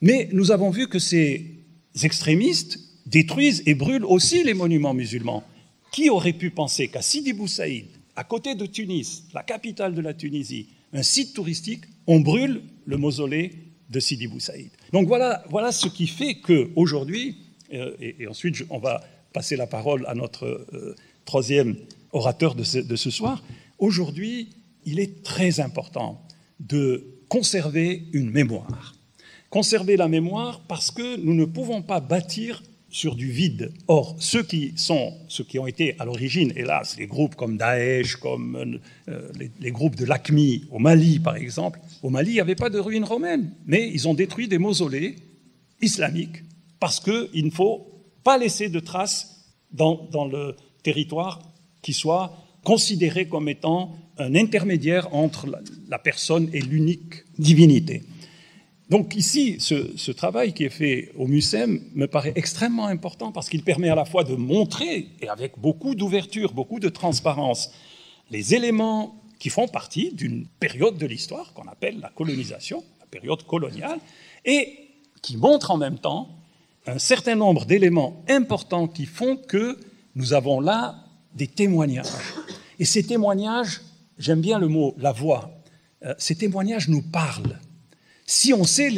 [0.01, 1.59] Mais nous avons vu que ces
[2.01, 5.43] extrémistes détruisent et brûlent aussi les monuments musulmans.
[5.91, 7.85] Qui aurait pu penser qu'à Sidi Bou Saïd,
[8.17, 12.97] à côté de Tunis, la capitale de la Tunisie, un site touristique, on brûle le
[12.97, 13.51] mausolée
[13.89, 14.71] de Sidi Bou Saïd.
[14.91, 17.37] Donc voilà, voilà ce qui fait qu'aujourd'hui,
[17.73, 19.03] euh, et, ensuite on va
[19.33, 20.95] passer la parole à notre euh,
[21.25, 21.75] troisième
[22.11, 23.43] orateur de ce soir,
[23.79, 24.49] aujourd'hui,
[24.85, 26.21] il est très important
[26.59, 28.95] de conserver une mémoire.
[29.49, 32.63] Conserver la mémoire parce que nous ne pouvons pas bâtir
[32.95, 33.73] sur du vide.
[33.89, 38.15] Or, ceux qui sont, ceux qui ont été à l'origine, hélas, les groupes comme Daesh,
[38.15, 38.79] comme
[39.09, 42.69] euh, les, groupes de l'ACMI au Mali, par exemple, au Mali, il n'y avait pas
[42.69, 45.17] de ruines romaines, mais ils ont détruit des mausolées
[45.81, 46.41] islamiques
[46.79, 47.85] parce qu'il ne faut
[48.23, 49.43] pas laisser de traces
[49.73, 51.41] dans, dans le territoire
[51.81, 52.33] qui soit
[52.63, 55.47] considéré comme étant un intermédiaire entre
[55.89, 58.03] la personne et l'unique divinité.
[58.89, 63.63] Donc ici, ce, travail qui est fait au MUSEM me paraît extrêmement important parce qu'il
[63.63, 67.71] permet à la fois de montrer, et avec beaucoup d'ouverture, beaucoup de transparence,
[68.29, 73.43] les éléments qui font partie d'une période de l'histoire qu'on appelle la colonisation, la période
[73.43, 73.99] coloniale,
[74.45, 74.77] et
[75.23, 76.29] qui montre en même temps
[76.85, 79.79] un certain nombre d'éléments importants qui font que
[80.13, 80.95] nous avons là
[81.33, 82.05] des témoignages.
[82.77, 83.81] Et ces témoignages,
[84.19, 85.51] j'aime bien le mot la voix,
[86.05, 87.59] euh, ces témoignages nous parlent
[88.25, 88.89] si on sait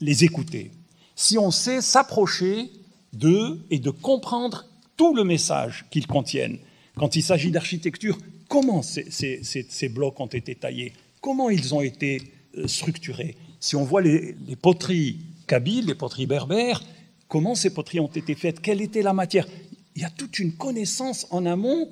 [0.00, 0.70] les, écouter,
[1.14, 2.70] si on sait s'approcher
[3.12, 4.66] d'eux et de comprendre
[4.96, 6.58] tout le message qu'ils contiennent.
[6.96, 8.18] Quand il s'agit d'architecture,
[8.48, 13.36] comment ces, blocs ont été taillés, comment ils ont été euh, structurés?
[13.60, 16.82] Si on voit les, les poteries kabyles, les poteries berbères,
[17.28, 19.46] comment ces poteries ont été faites, quelle était la matière?
[19.94, 21.88] Il y a toute une connaissance en amont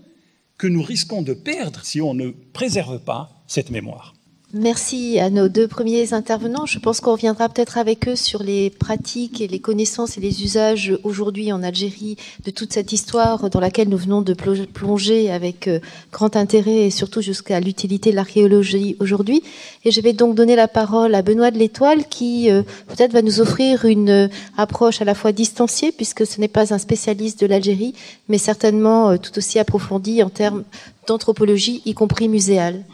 [0.59, 4.15] que nous risquons de perdre si on ne préserve pas cette mémoire.
[4.53, 6.67] Merci à nos deux premiers intervenants.
[6.67, 10.43] Je pense qu'on reviendra peut-être avec eux sur les pratiques et les connaissances et les
[10.43, 15.69] usages aujourd'hui en Algérie de toute cette histoire dans laquelle nous venons de plonger avec
[15.69, 15.79] euh,
[16.11, 19.45] grand intérêt et surtout jusqu'à l'utilité de l'archéologie aujourd'hui.
[19.85, 23.23] Et je vais donc donner la parole à Benoît de l'Étoile qui euh, peut-être va
[23.23, 27.41] nous offrir une euh, approche à la fois distanciée puisque ce n'est pas un spécialiste
[27.41, 27.95] de l'Algérie,
[28.29, 30.65] mais certainement tout aussi approfondie en termes
[31.07, 32.85] d'anthropologie, y compris muséale.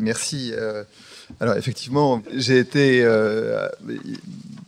[0.00, 0.52] Merci.
[0.54, 0.84] Euh,
[1.40, 3.68] alors effectivement, j'ai été, euh,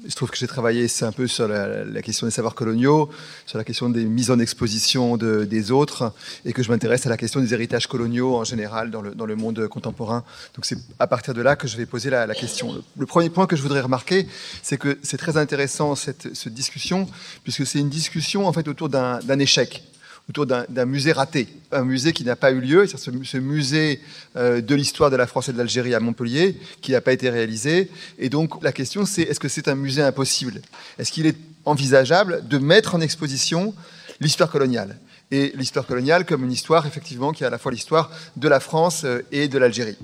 [0.06, 3.08] je trouve que j'ai travaillé un peu sur la, question des savoirs coloniaux,
[3.46, 6.12] sur la question des mises en exposition des autres,
[6.44, 9.26] et que je m'intéresse à la question des héritages coloniaux en général dans le, dans
[9.26, 10.22] le monde contemporain.
[10.54, 12.82] Donc c'est à partir de là que je vais poser la, question.
[12.96, 14.26] Le, premier point que je voudrais remarquer,
[14.62, 17.08] c'est que c'est très intéressant cette, cette discussion,
[17.42, 19.82] puisque c'est une discussion en fait autour d'un échec
[20.30, 24.00] autour d'un musée raté, un musée qui n'a pas eu lieu, ce, musée
[24.36, 27.28] euh, de l'histoire de la France et de l'Algérie à Montpellier, qui n'a pas été
[27.30, 27.90] réalisé.
[28.18, 30.62] Et donc la question c'est, est-ce que c'est un musée impossible?
[30.98, 33.74] Est-ce qu'il est envisageable de mettre en exposition
[34.20, 34.98] l'histoire coloniale?
[35.32, 38.60] Et l'histoire coloniale comme une histoire effectivement qui est à la fois l'histoire de la
[38.60, 39.98] France euh, et de l'Algérie.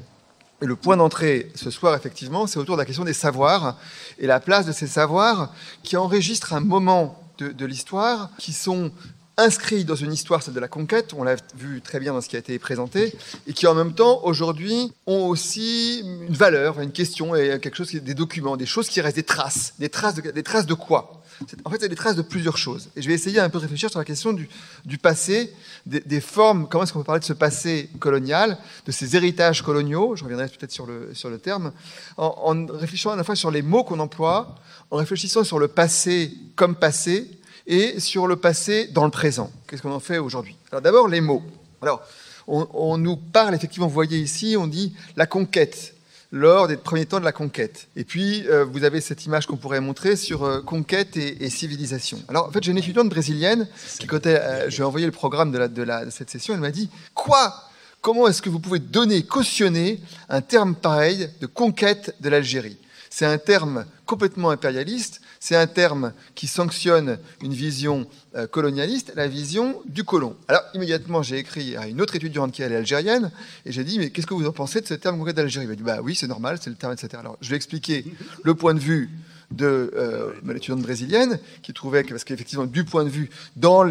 [0.60, 3.76] Et le point d'entrée ce soir, effectivement, c'est autour de la question des savoirs
[4.18, 5.52] et la place de ces savoirs
[5.82, 8.90] qui enregistrent un moment de l'histoire qui sont
[9.38, 12.28] inscrit dans une histoire, celle de la conquête, on l'a vu très bien dans ce
[12.28, 13.14] qui a été présenté,
[13.46, 17.92] et qui en même temps, aujourd'hui, ont aussi une valeur, une question, et quelque chose,
[17.92, 19.74] des documents, des choses qui restent, des traces.
[19.78, 21.22] Des traces de, des traces de quoi?
[21.64, 22.88] En fait, c'est des traces de plusieurs choses.
[22.96, 25.52] Et je vais essayer un peu de réfléchir sur la question du, passé,
[25.84, 28.56] des, formes, comment est-ce qu'on peut parler de ce passé colonial,
[28.86, 31.72] de ces héritages coloniaux, je reviendrai peut-être sur le, sur le terme,
[32.16, 34.54] en, en réfléchissant à la fois sur les mots qu'on emploie,
[34.90, 37.28] en réfléchissant sur le passé comme passé,
[37.66, 39.50] et sur le passé dans le présent.
[39.66, 40.56] Qu'est-ce qu'on en fait aujourd'hui?
[40.70, 41.42] Alors d'abord les mots.
[41.82, 42.02] Alors
[42.46, 45.94] on, nous parle effectivement, vous voyez ici, on dit la conquête
[46.32, 47.88] lors des premiers temps de la conquête.
[47.96, 52.18] Et puis, euh, vous avez cette image qu'on pourrait montrer sur euh, conquête et, civilisation.
[52.28, 55.12] Alors, en fait, j'ai une étudiante brésilienne qui, quand euh, je lui ai envoyé le
[55.12, 57.54] programme de, cette session, elle m'a dit Quoi
[58.00, 62.78] Comment est-ce que vous pouvez donner, cautionner un terme pareil de conquête de l'Algérie?
[63.10, 69.28] C'est un terme complètement impérialiste, c'est un terme qui sanctionne une vision euh, colonialiste, la
[69.28, 70.34] vision du colon.
[70.48, 73.30] Alors immédiatement, j'ai écrit à une autre étudiante qui est algérienne,
[73.64, 75.66] et j'ai dit, mais qu'est-ce que vous en pensez de ce terme conquête d'Algérie?
[75.66, 77.10] Elle m'a dit, bah oui, c'est normal, c'est le terme, etc.
[77.20, 78.04] Alors je lui ai expliqué
[78.42, 79.08] le point de vue
[79.52, 83.30] de euh, l'étudiante brésilienne, qui trouvait que, parce qu'effectivement, du point de vue,
[83.62, 83.82] en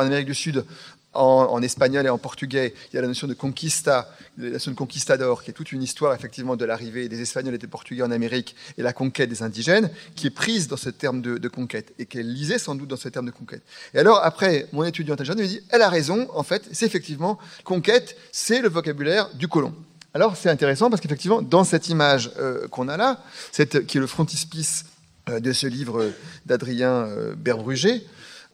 [0.00, 0.66] Amérique du Sud,
[1.18, 4.76] en, espagnol et en portugais, il y a la notion de conquista, la notion de
[4.76, 8.10] conquistador, qui est toute une histoire effectivement de l'arrivée des Espagnols et des Portugais en
[8.10, 12.06] Amérique et la conquête des indigènes, qui est prise dans ce terme de, conquête et
[12.06, 13.62] qu'elle lisait sans doute dans ce terme de conquête.
[13.94, 17.38] Et alors après, mon étudiante algérienne me dit, elle a raison, en fait, c'est effectivement
[17.64, 19.74] conquête, c'est le vocabulaire du colon.
[20.14, 24.06] Alors c'est intéressant parce qu'effectivement, dans cette image euh, qu'on a là, qui est le
[24.06, 24.86] frontispice
[25.28, 26.10] euh, de ce livre
[26.46, 27.34] d'Adrien euh,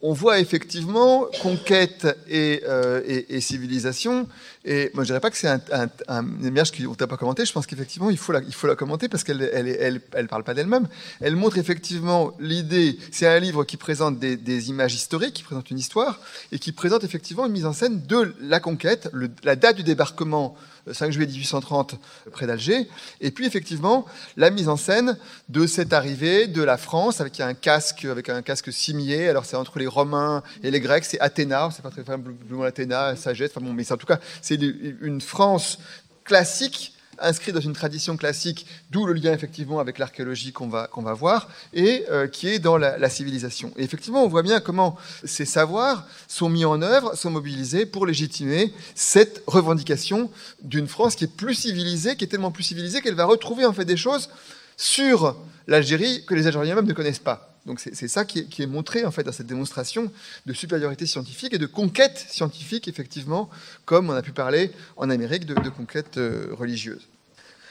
[0.06, 4.28] on voit effectivement conquête euh, et, civilisation.
[4.66, 7.46] Et moi, je dirais pas que c'est un, une image qu'on n'a pas commenté.
[7.46, 10.88] Je pense qu'effectivement, il faut la, commenter parce qu'elle elle, elle, parle pas d'elle-même.
[11.22, 12.98] Elle montre effectivement l'idée.
[13.12, 16.20] C'est un livre qui présente des, images historiques, qui présente une histoire
[16.52, 19.10] et qui présente effectivement une mise en scène de la conquête,
[19.42, 20.54] la date du débarquement
[20.90, 21.96] 5 juillet 1830
[22.30, 22.88] près d'Alger.
[23.20, 24.06] Et puis effectivement,
[24.36, 25.18] la mise en scène
[25.48, 29.28] de cette arrivée de la France avec un casque, avec un casque cimier.
[29.28, 32.04] Alors c'est entre les Romains et les Grecs, c'est Athéna, c'est pas très
[32.48, 33.50] loin Athéna, sagesse.
[33.54, 35.78] Enfin bon, mais en tout cas, c'est une France
[36.24, 41.02] classique inscrit dans une tradition classique, d'où le lien effectivement avec l'archéologie qu'on va, qu'on
[41.02, 43.72] va voir, et euh, qui est dans la, civilisation.
[43.76, 48.06] Et effectivement, on voit bien comment ces savoirs sont mis en œuvre, sont mobilisés pour
[48.06, 50.30] légitimer cette revendication
[50.62, 53.72] d'une France qui est plus civilisée, qui est tellement plus civilisée qu'elle va retrouver en
[53.72, 54.28] fait des choses
[54.76, 57.54] sur l'Algérie que les Algériens même ne connaissent pas.
[57.66, 60.12] Donc c'est ça qui est, montré en fait dans cette démonstration
[60.44, 63.48] de supériorité scientifique et de conquête scientifique, effectivement,
[63.86, 67.08] comme on a pu parler en Amérique de, conquête euh, religieuse.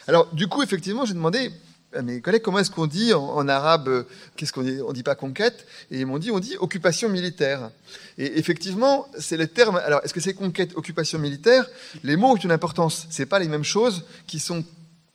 [0.07, 1.51] Alors du coup, effectivement, j'ai demandé
[1.93, 4.03] à mes collègues comment est-ce qu'on dit en, arabe, euh,
[4.35, 7.69] qu'est-ce qu'on dit On dit pas conquête, et ils m'ont dit on dit occupation militaire.
[8.17, 9.75] Et effectivement, c'est le terme.
[9.85, 11.69] Alors est-ce que c'est conquête, occupation militaire?
[12.03, 13.05] Les mots ont une importance.
[13.11, 14.65] C'est pas les mêmes choses qui sont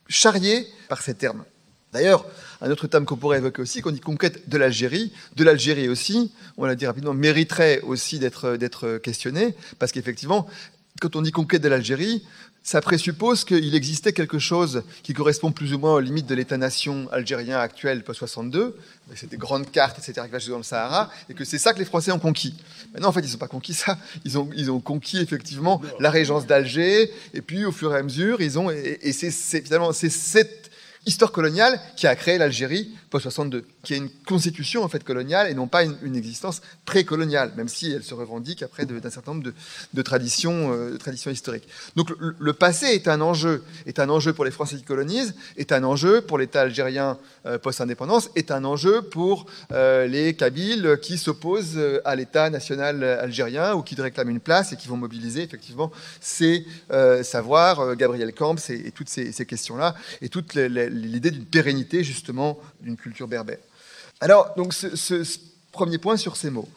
[0.07, 1.43] charriées par ces termes.
[1.93, 2.25] D'ailleurs,
[2.61, 6.31] un autre terme qu'on pourrait évoquer aussi, qu'on dit conquête de l'Algérie, de l'Algérie aussi,
[6.57, 10.47] on l'a dit rapidement, mériterait aussi d'être questionné, parce qu'effectivement,
[11.01, 12.23] quand on dit conquête de l'Algérie,
[12.61, 17.07] ça présuppose qu'il existait quelque chose qui correspond plus ou moins aux limites de l'État-nation
[17.11, 18.73] algérien actuel post-62,
[19.15, 21.85] c'est des grandes cartes, etc., qui dans le Sahara, et que c'est ça que les
[21.85, 22.55] Français ont conquis.
[22.93, 27.11] Maintenant, en fait, ils n'ont pas conquis ça, ils ont, conquis effectivement la régence d'Alger,
[27.33, 29.31] et puis au fur et à mesure, ils ont, et, c'est
[29.61, 30.68] finalement, cette
[31.05, 35.53] histoire coloniale qui a créé l'Algérie post-62, qui est une constitution en fait coloniale et
[35.53, 39.51] non pas une, existence précoloniale, même si elle se revendique après d'un certain nombre
[39.93, 41.67] de, traditions, euh, traditions historiques.
[41.95, 45.71] Donc le, passé est un enjeu, est un enjeu pour les Français qui colonisent, est
[45.71, 51.17] un enjeu pour l'État algérien euh, post-indépendance, est un enjeu pour euh, les Kabyles qui
[51.17, 55.91] s'opposent à l'État national algérien ou qui réclament une place et qui vont mobiliser effectivement
[56.21, 56.65] ces
[57.23, 60.53] savoirs, Gabriel Camps et, toutes ces, questions-là, et toute
[60.89, 63.59] l'idée d'une pérennité justement d'une culture berbère.
[64.19, 65.23] Alors, donc, ce,
[65.71, 66.67] premier point sur ces mots.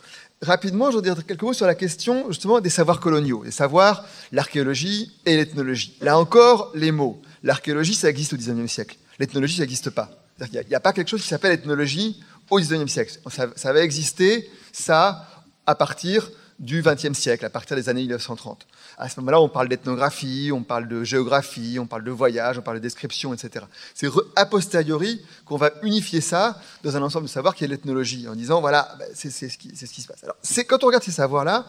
[0.43, 4.05] Rapidement, je voudrais dire quelques mots sur la question justement des savoirs coloniaux, des savoirs,
[4.33, 5.97] l'archéologie et l'ethnologie.
[6.01, 7.21] Là encore, les mots.
[7.43, 8.97] L'archéologie, ça existe au XIXe siècle.
[9.19, 10.11] L'ethnologie, ça n'existe pas.
[10.53, 13.19] Il n'y a, pas quelque chose qui s'appelle ethnologie au XIXe siècle.
[13.31, 15.29] Ça, ça va exister, ça,
[15.67, 16.31] à partir
[16.63, 18.67] du XXe siècle, à partir des années 1930.
[18.97, 22.63] À ce moment-là, on parle d'ethnographie, on parle de géographie, on parle de voyage, on
[22.63, 23.67] parle de description, etc.
[23.95, 28.29] C'est a posteriori qu'on va unifier ça dans un ensemble de savoirs qui est l'ethnologie,
[28.29, 30.23] en disant, voilà, bah, c'est ce, qui se passe.
[30.23, 30.37] Alors,
[30.69, 31.67] quand on regarde ces savoirs-là,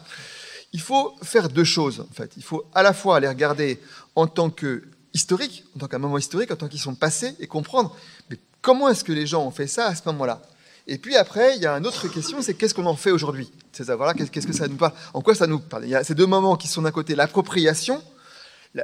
[0.74, 2.32] il faut faire deux choses, en fait.
[2.38, 3.80] Il faut à la fois les regarder
[4.16, 4.84] en tant que
[5.16, 7.96] historique, en tant qu'un moment historique, en tant qu'ils sont passés, et comprendre
[8.30, 10.42] mais comment est-ce que les gens ont fait ça à ce moment-là?
[10.88, 13.50] Et puis après, il y a une autre question, c'est qu'est-ce qu'on en fait aujourd'hui?
[13.72, 16.04] Ces savoirs-là, qu'est-ce que ça nous parle En quoi ça nous parle Il y a
[16.04, 18.02] ces deux moments qui sont d'un côté l'appropriation.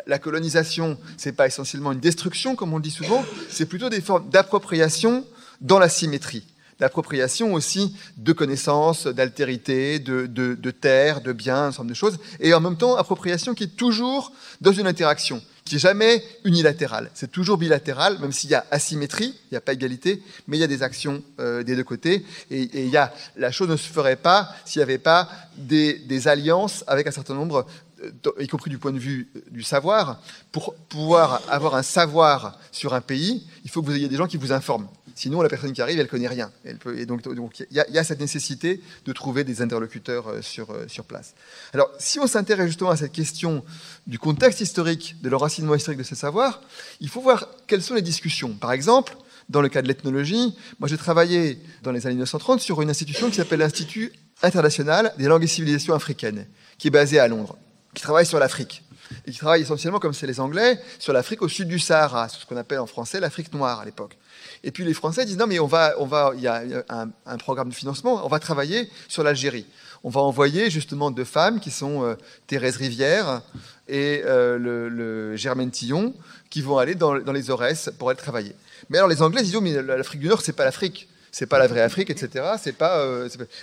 [0.05, 4.01] La, colonisation, c'est pas essentiellement une destruction, comme on le dit souvent, c'est plutôt des
[4.01, 5.25] formes d'appropriation
[5.61, 6.45] dans la symétrie.
[6.79, 11.95] D'appropriation aussi de connaissances, d'altérité, de, de, de terres, de biens, un certain nombre de
[11.95, 12.19] choses.
[12.39, 14.31] Et en même temps, appropriation qui est toujours
[14.61, 17.11] dans une interaction qui n'est jamais unilatéral.
[17.13, 20.59] C'est toujours bilatéral, même s'il y a asymétrie, il n'y a pas égalité, mais il
[20.59, 22.25] y a des actions euh, des deux côtés.
[22.49, 25.99] Et, il y a, la chose ne se ferait pas s'il n'y avait pas des,
[25.99, 27.67] des, alliances avec un certain nombre,
[28.03, 30.19] euh, y compris du point de vue euh, du savoir.
[30.51, 34.27] Pour pouvoir avoir un savoir sur un pays, il faut que vous ayez des gens
[34.27, 34.87] qui vous informent.
[35.19, 36.49] Sinon, la personne qui arrive, elle connaît rien.
[36.63, 37.19] Elle peut, et donc,
[37.59, 41.33] il y, a cette nécessité de trouver des interlocuteurs euh, sur, euh, sur place.
[41.73, 43.65] Alors, si on s'intéresse justement à cette question
[44.07, 46.61] du contexte historique, de l'enracinement historique de ces savoirs,
[47.01, 48.53] il faut voir quelles sont les discussions.
[48.53, 49.17] Par exemple,
[49.49, 53.29] dans le cas de l'ethnologie, moi j'ai travaillé dans les années 1930 sur une institution
[53.29, 56.45] qui s'appelle l'Institut international des langues et civilisations africaines,
[56.77, 57.57] qui est basé à Londres,
[57.93, 58.83] qui travaille sur l'Afrique
[59.25, 62.45] et qui travaille essentiellement, comme c'est les Anglais, sur l'Afrique au sud du Sahara, ce
[62.45, 64.17] qu'on appelle en français l'Afrique noire à l'époque.
[64.63, 67.37] Et puis les Français disent non, mais on va, on va, il y a un,
[67.37, 69.65] programme de financement, on va travailler sur l'Algérie.
[70.03, 72.15] On va envoyer justement deux femmes qui sont euh,
[72.47, 73.41] Thérèse Rivière
[73.87, 76.13] et euh, le, Germaine Tillon,
[76.49, 78.55] qui vont aller dans, les Aurès pour aller travailler.
[78.89, 81.59] Mais alors les Anglais disent oh, mais l'Afrique du Nord, c'est pas l'Afrique, c'est pas
[81.59, 82.29] la vraie Afrique, etc.
[82.35, 83.05] Euh, pas,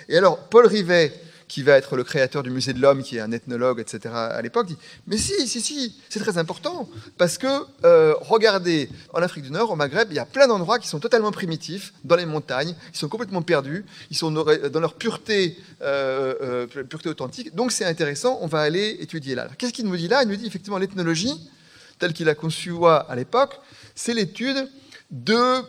[0.08, 1.12] Et alors Paul Rivet
[1.48, 4.14] qui va être le créateur du musée de l'homme, qui est un ethnologue, etc.
[4.14, 4.76] à l'époque, dit
[5.06, 6.88] Mais si, si, si, c'est très important.
[7.18, 7.46] Parce que,
[7.84, 10.98] euh, regardez, en Afrique du Nord, au Maghreb, il y a plein d'endroits qui sont
[10.98, 16.66] totalement primitifs, dans les montagnes, ils sont complètement perdus, ils sont dans leur pureté, euh,
[16.76, 17.54] euh, pureté authentique.
[17.54, 19.48] Donc c'est intéressant, on va aller étudier là.
[19.56, 20.22] Qu'est-ce qu'il nous dit là?
[20.22, 21.34] Il nous dit effectivement l'ethnologie,
[21.98, 23.60] telle qu'il a conçu à l'époque,
[23.94, 24.68] c'est l'étude
[25.10, 25.62] de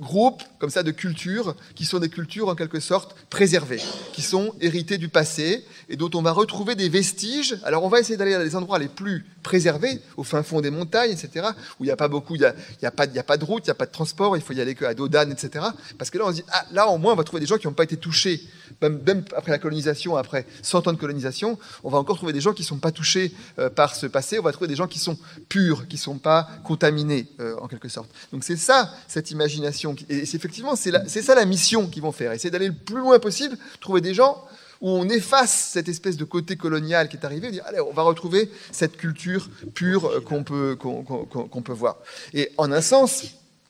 [0.00, 3.80] groupes comme ça de cultures qui sont des cultures en quelque sorte préservées,
[4.12, 7.58] qui sont héritées du passé et dont on va retrouver des vestiges.
[7.64, 10.70] Alors on va essayer d'aller à des endroits les plus préservés, au fin fond des
[10.70, 11.46] montagnes, etc.,
[11.78, 13.74] où il n'y a pas beaucoup, il n'y a, pas, de route, il n'y a
[13.74, 15.64] pas de transport, il faut y aller qu'à dos d'âne, etc.
[15.98, 17.58] Parce que là on se dit, ah, là au moins on va trouver des gens
[17.58, 18.40] qui n'ont pas été touchés,
[18.80, 22.40] même, même, après la colonisation, après 100 ans de colonisation, on va encore trouver des
[22.40, 24.86] gens qui ne sont pas touchés euh, par ce passé, on va trouver des gens
[24.86, 25.18] qui sont
[25.48, 28.10] purs, qui ne sont pas contaminés, euh, en quelque sorte.
[28.32, 32.32] Donc c'est ça, cette imagination et c'est effectivement, c'est ça la mission qu'ils vont faire.
[32.32, 34.44] Essayer d'aller le plus loin possible, trouver des gens
[34.80, 37.92] où on efface cette espèce de côté colonial qui est arrivé, et dire, allez, on
[37.92, 41.98] va retrouver cette culture pure euh, qu'on peut, qu'on peut voir.
[42.34, 43.24] Et en un sens,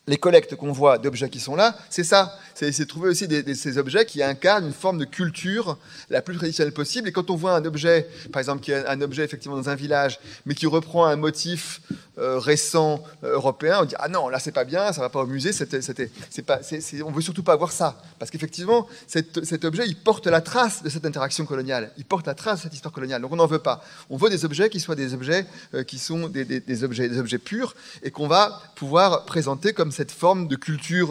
[0.08, 2.36] les collectes qu'on voit d'objets qui sont là, c'est ça.
[2.54, 5.78] C'est trouver aussi ces objets qui incarnent une forme de culture
[6.10, 7.08] la plus traditionnelle possible.
[7.08, 9.74] Et quand on voit un objet, par exemple, qui est un objet effectivement dans un
[9.74, 11.80] village, mais qui reprend un motif
[12.18, 15.20] euh, récent euh, européen, on dit ah non, là c'est pas bien, ça va pas
[15.20, 15.52] au musée.
[15.52, 16.60] C'était, c'est pas,
[17.06, 20.90] on veut surtout pas voir ça, parce qu'effectivement, cet, objet, il porte la trace de
[20.90, 23.22] cette interaction coloniale, il porte la trace de cette histoire coloniale.
[23.22, 23.82] Donc on n'en veut pas.
[24.10, 27.18] On veut des objets qui soient des objets euh, qui sont des, des, objets, des
[27.18, 31.10] objets purs et qu'on va pouvoir présenter comme cette forme de culture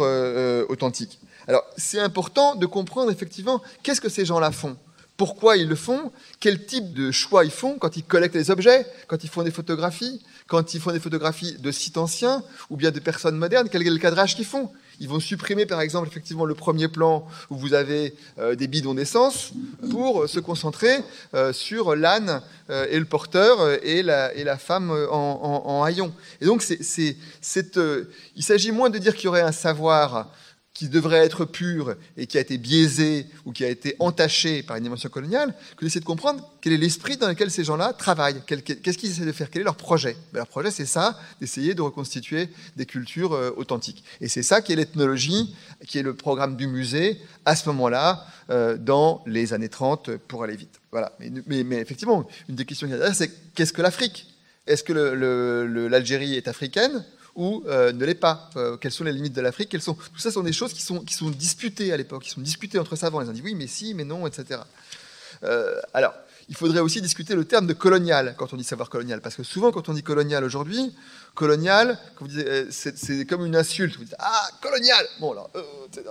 [0.69, 1.19] authentique.
[1.47, 4.77] Alors, c'est important de comprendre effectivement qu'est-ce que ces gens-là font,
[5.21, 8.87] pourquoi ils le font, quel type de choix ils font quand ils collectent les objets,
[9.05, 12.89] quand ils font des photographies, quand ils font des photographies de sites anciens ou bien
[12.89, 14.71] de personnes modernes, quel est le cadrage qu'ils font.
[14.99, 18.95] Ils vont supprimer par exemple effectivement le premier plan où vous avez euh, des bidons
[18.95, 19.51] d'essence
[19.91, 21.03] pour se concentrer
[21.35, 22.41] euh, sur l'âne
[22.71, 26.11] euh, et le porteur et la, femme en, en, haillon.
[26.41, 30.31] Et donc il s'agit moins de dire qu'il y aurait un savoir
[30.73, 34.77] qui devrait être pur et qui a été biaisé ou qui a été entaché par
[34.77, 38.41] une dimension coloniale, que d'essayer de comprendre quel est l'esprit dans lequel ces gens-là travaillent,
[38.45, 40.15] qu'est-ce qu'ils essaient de faire, quel est leur projet?
[40.31, 44.03] Ben, leur projet, c'est ça, d'essayer de reconstituer des cultures euh, authentiques.
[44.21, 45.53] Et c'est ça qui est l'ethnologie,
[45.87, 50.43] qui est le programme du musée à ce moment-là, euh, dans les années 30, pour
[50.43, 50.79] aller vite.
[50.91, 51.11] Voilà.
[51.47, 54.27] Mais, effectivement, une des questions qu'il y a c'est qu'est-ce que l'Afrique?
[54.67, 57.03] Est-ce que l'Algérie est africaine?
[57.35, 59.69] Ou euh, ne l'est pas euh, Quelles sont les limites de l'Afrique?
[59.69, 62.79] Tout ça sont des choses qui sont, qui sont disputées à l'époque, qui sont disputées
[62.79, 63.21] entre savants.
[63.21, 64.61] Ils ont dit oui, mais si, mais non, etc.
[65.43, 66.13] Euh, alors,
[66.49, 69.43] il faudrait aussi discuter le terme de colonial quand on dit savoir colonial, parce que
[69.43, 70.93] souvent quand on dit colonial aujourd'hui,
[71.33, 71.97] colonial,
[72.69, 73.95] c'est comme une insulte.
[73.97, 75.49] Vous dites ah colonial, bon alors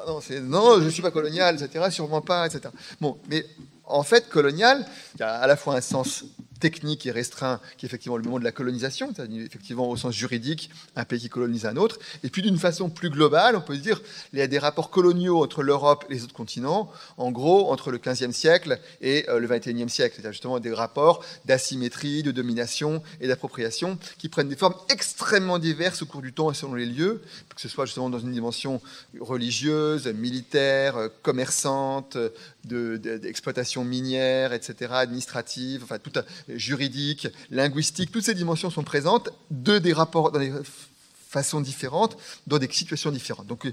[0.07, 1.87] non, non, je ne suis pas colonial, etc.
[1.91, 2.73] Sûrement pas, etc.
[3.01, 3.45] Bon, mais
[3.85, 6.25] en fait colonial, il y a à la fois un sens
[6.61, 10.15] technique et restreint, qui est effectivement le moment de la colonisation, c'est-à-dire effectivement au sens
[10.15, 11.99] juridique, un pays qui colonise un autre.
[12.23, 14.01] Et puis d'une façon plus globale, on peut dire
[14.33, 17.91] il y a des rapports coloniaux entre l'Europe et les autres continents, en gros entre
[17.91, 23.03] le XVe siècle et euh, le XXIe siècle, c'est-à-dire justement des rapports d'asymétrie, de domination
[23.21, 26.87] et d'appropriation qui prennent des formes extrêmement diverses au cours du temps et selon les
[26.87, 27.23] lieux,
[27.55, 28.81] que ce soit justement dans une dimension
[29.19, 32.17] religieuse, militaire, commerçante,
[32.65, 36.13] d'exploitation minière, etc., administrative, enfin tout
[36.57, 40.53] juridique, linguistique, toutes ces dimensions sont présentes de des rapports dans des
[41.31, 42.17] façons différentes,
[42.49, 43.47] dans des situations différentes.
[43.47, 43.73] Donc, euh,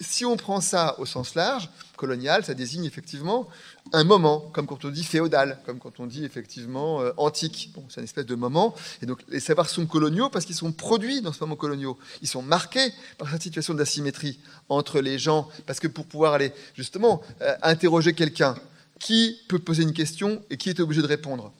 [0.00, 3.48] si on prend ça au sens large, colonial, ça désigne effectivement
[3.92, 7.72] un moment, comme quand on dit féodal, comme quand on dit effectivement euh, antique.
[7.88, 8.74] C'est une espèce de moment.
[9.00, 11.96] Et donc, les savoirs sont coloniaux parce qu'ils sont produits dans ce moment coloniaux.
[12.20, 15.48] Ils sont marqués par cette situation d'asymétrie entre les gens.
[15.66, 18.56] Parce que pour pouvoir aller, justement, euh, interroger quelqu'un,
[18.98, 21.52] qui peut poser une question et qui est obligé de répondre?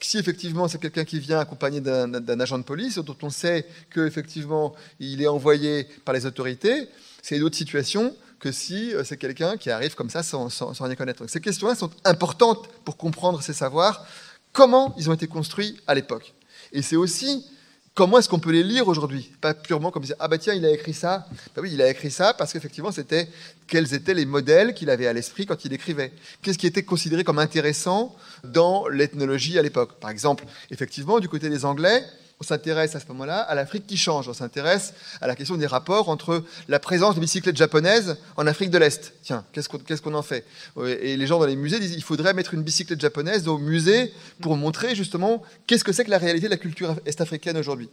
[0.00, 4.74] Si effectivement c'est quelqu'un qui vient accompagné d'un agent de police, dont on sait qu'effectivement
[4.98, 6.88] il est envoyé par les autorités,
[7.22, 10.48] c'est une autre situation que si euh, c'est quelqu'un qui arrive comme ça sans,
[10.78, 11.20] rien connaître.
[11.20, 14.06] Donc, ces questions-là sont importantes pour comprendre ces savoirs,
[14.52, 16.34] comment ils ont été construits à l'époque.
[16.72, 17.46] Et c'est aussi
[17.94, 19.32] comment est-ce qu'on peut les lire aujourd'hui?
[19.40, 21.26] Pas purement comme dire, ah bah tiens, il a écrit ça.
[21.54, 23.28] Bah oui, il a écrit ça parce qu'effectivement, c'était
[23.66, 26.12] quels étaient les modèles qu'il avait à l'esprit quand il écrivait.
[26.42, 30.00] Qu'est-ce qui était considéré comme intéressant dans l'ethnologie à l'époque?
[30.00, 32.04] Par exemple, effectivement, du côté des Anglais,
[32.44, 34.28] on s'intéresse à ce moment-là à l'Afrique qui change.
[34.28, 38.70] On s'intéresse à la question des rapports entre la présence de bicyclettes japonaises en Afrique
[38.70, 39.14] de l'Est.
[39.22, 40.44] Tiens, qu'est-ce qu'on en fait?
[40.86, 44.12] Et les gens dans les musées disent il faudrait mettre une bicyclette japonaise au musée
[44.42, 47.88] pour montrer justement qu'est-ce que c'est que la réalité de la culture est-africaine aujourd'hui.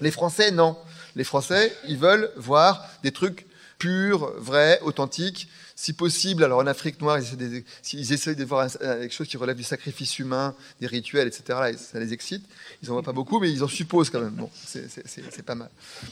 [0.00, 0.76] Les Français, non.
[1.16, 3.46] Les Français, ils veulent voir des trucs
[3.78, 5.48] purs, vrais, authentiques,
[5.84, 9.62] si possible, alors en Afrique noire, ils essaient de, voir quelque chose qui relève du
[9.62, 11.76] sacrifice humain, des rituels, etc.
[11.76, 12.42] ça les excite.
[12.82, 14.30] Ils n'en voient pas beaucoup, mais ils en supposent quand même.
[14.30, 15.68] Bon, c'est pas mal.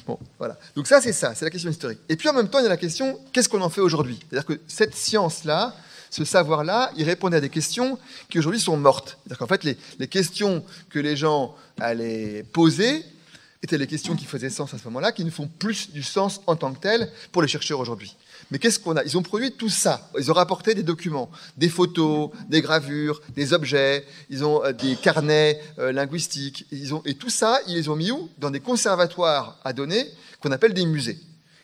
[0.06, 0.58] Bon, voilà.
[0.76, 2.00] Donc ça, c'est ça, c'est la question historique.
[2.10, 4.20] Et puis en même temps, il y a la question, qu'est-ce qu'on en fait aujourd'hui?
[4.28, 5.74] C'est-à-dire que cette science-là,
[6.10, 7.98] ce savoir-là, il répondait à des questions
[8.28, 9.16] qui aujourd'hui sont mortes.
[9.22, 13.06] C'est-à-dire qu'en fait, les questions que les gens allaient poser,
[13.62, 16.40] étaient les questions qui faisaient sens à ce moment-là, qui ne font plus du sens
[16.46, 18.16] en tant que telles pour les chercheurs aujourd'hui.
[18.50, 19.04] Mais qu'est-ce qu'on a?
[19.04, 20.10] Ils ont produit tout ça.
[20.18, 24.96] Ils ont rapporté des documents, des photos, des gravures, des objets, ils ont euh, des
[24.96, 26.66] carnets euh, linguistiques.
[26.72, 28.28] Ils ont, et tout ça, ils les ont mis où?
[28.38, 30.06] Dans des conservatoires à données
[30.40, 31.18] qu'on appelle des musées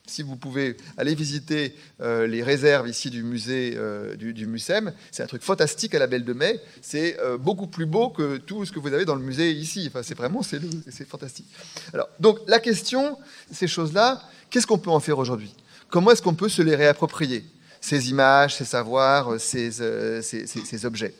[0.08, 5.22] si vous pouvez aller visiter euh, les réserves ici du musée euh, du, MUSEM, c'est
[5.22, 6.60] un truc fantastique à la Belle de Mai.
[6.82, 9.86] C'est euh, beaucoup plus beau que tout ce que vous avez dans le musée ici.
[9.88, 10.60] Enfin, c'est vraiment c'est,
[11.08, 11.46] fantastique.
[11.92, 13.18] Alors, donc la question,
[13.52, 15.54] ces choses-là, qu'est-ce qu'on peut en faire aujourd'hui?
[15.90, 17.44] Comment est-ce qu'on peut se les réapproprier?
[17.80, 21.14] Ces images, ces savoirs, ces, ces objets?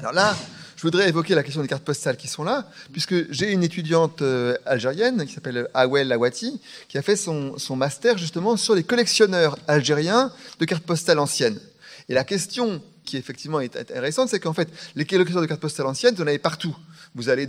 [0.00, 0.34] Alors là,
[0.76, 4.22] je voudrais évoquer la question des cartes postales qui sont là, puisque j'ai une étudiante
[4.22, 9.58] euh, algérienne qui s'appelle Awel Lawati, qui a fait son, master justement sur les collectionneurs
[9.68, 11.60] algériens de cartes postales anciennes.
[12.08, 15.86] Et la question qui effectivement est intéressante, c'est qu'en fait, les collectionneurs de cartes postales
[15.86, 16.74] anciennes, vous en avez partout.
[17.14, 17.46] Vous allez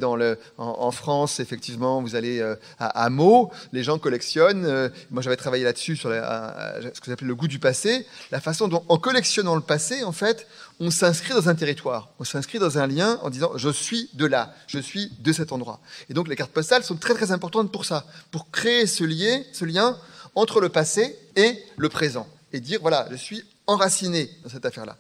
[0.58, 4.66] en, France, effectivement, vous allez euh, à, à Meaux, les gens collectionnent.
[4.66, 8.68] Euh, moi, j'avais travaillé là-dessus sur ce que j'appelle le goût du passé, la façon
[8.68, 10.48] dont, en collectionnant le passé, en fait,
[10.84, 14.26] on s'inscrit dans un territoire, on s'inscrit dans un lien en disant je suis de
[14.26, 15.80] là, je suis de cet endroit.
[16.10, 19.96] Et donc les cartes postales sont très très importantes pour ça, pour créer ce lien,
[20.34, 24.98] entre le passé et le présent, et dire voilà, je suis enraciné dans cette affaire-là.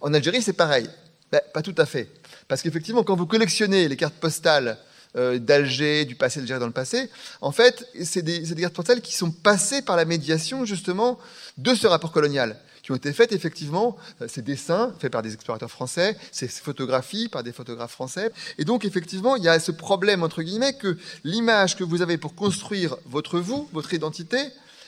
[0.00, 0.90] En Algérie, c'est pareil.
[1.30, 2.08] Ben, pas tout à fait.
[2.48, 4.78] Parce qu'effectivement, quand vous collectionnez les cartes postales
[5.14, 7.08] euh, d'Alger, du passé d'Algérie dans le passé,
[7.40, 11.20] en fait, c'est des, cartes postales qui sont passées par la médiation, justement,
[11.56, 12.58] de ce rapport colonial
[12.92, 17.42] ont été faites effectivement, euh, ces dessins faits par des explorateurs français, ces photographies par
[17.42, 18.30] des photographes français.
[18.58, 22.18] Et donc effectivement, il y a ce problème, entre guillemets, que l'image que vous avez
[22.18, 24.38] pour construire votre vous, votre identité,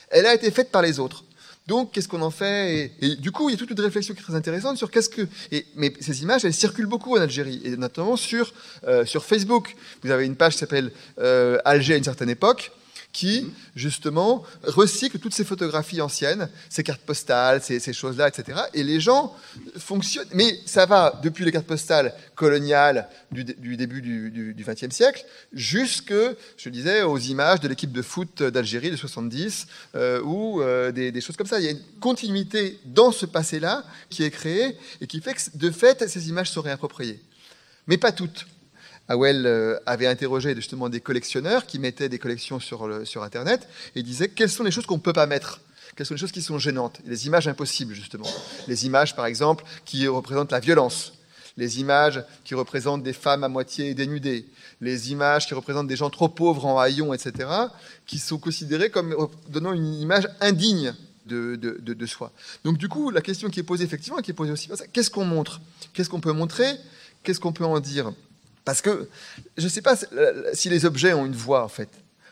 [0.09, 1.23] elle a été faite par les autres.
[1.67, 4.19] Donc, qu'est-ce qu'on en fait et, du coup, il y a toute une réflexion qui
[4.19, 5.27] est très intéressante sur qu'est-ce que.
[5.51, 8.53] Et, mais ces images, elles circulent beaucoup en Algérie, et notamment sur,
[8.85, 9.75] euh, sur Facebook.
[10.03, 12.71] Vous avez une page qui s'appelle euh, Alger à une certaine époque
[13.13, 18.59] qui, justement, recycle toutes ces photographies anciennes, ces cartes postales, ces, choses-là, etc.
[18.73, 19.35] Et les gens
[19.77, 20.27] fonctionnent.
[20.33, 23.43] Mais ça va depuis les cartes postales coloniales du,
[23.77, 26.13] début du XXe siècle jusque,
[26.57, 31.11] je disais, aux images de l'équipe de foot d'Algérie de 70 euh, ou euh, des,
[31.11, 31.59] des, choses comme ça.
[31.59, 35.41] Il y a une continuité dans ce passé-là qui est créée et qui fait que,
[35.55, 37.21] de fait, ces images sont réappropriées.
[37.87, 38.47] Mais pas toutes.
[39.09, 42.83] Howell euh, avait interrogé justement des collectionneurs qui mettaient des collections sur,
[43.21, 45.61] Internet et disait quelles sont les choses qu'on ne peut pas mettre?
[45.95, 46.99] Quelles sont les choses qui sont gênantes?
[47.05, 48.27] Les images impossibles, justement.
[48.67, 51.13] Les images, par exemple, qui représentent la violence.
[51.55, 54.47] Les images qui représentent des femmes à moitié dénudées.
[54.81, 57.47] Les images qui représentent des gens trop pauvres en haillons, etc.,
[58.07, 59.15] qui sont considérées comme
[59.49, 60.95] donnant une image indigne
[61.27, 62.31] de, soi.
[62.63, 65.11] Donc, du coup, la question qui est posée, effectivement, et qui est posée aussi, qu'est-ce
[65.11, 65.61] qu'on montre?
[65.93, 66.65] Qu'est-ce qu'on peut montrer?
[67.21, 68.11] Qu'est-ce qu'on peut en dire?
[68.65, 69.09] Parce que
[69.57, 69.95] je ne sais pas
[70.53, 71.89] si les objets ont une voix, en fait.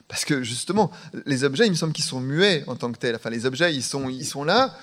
[0.07, 0.91] Parce que justement,
[1.25, 3.15] les objets, il me semble qu'ils sont muets en tant que tels.
[3.15, 4.75] Enfin, les objets, ils sont, ils sont là.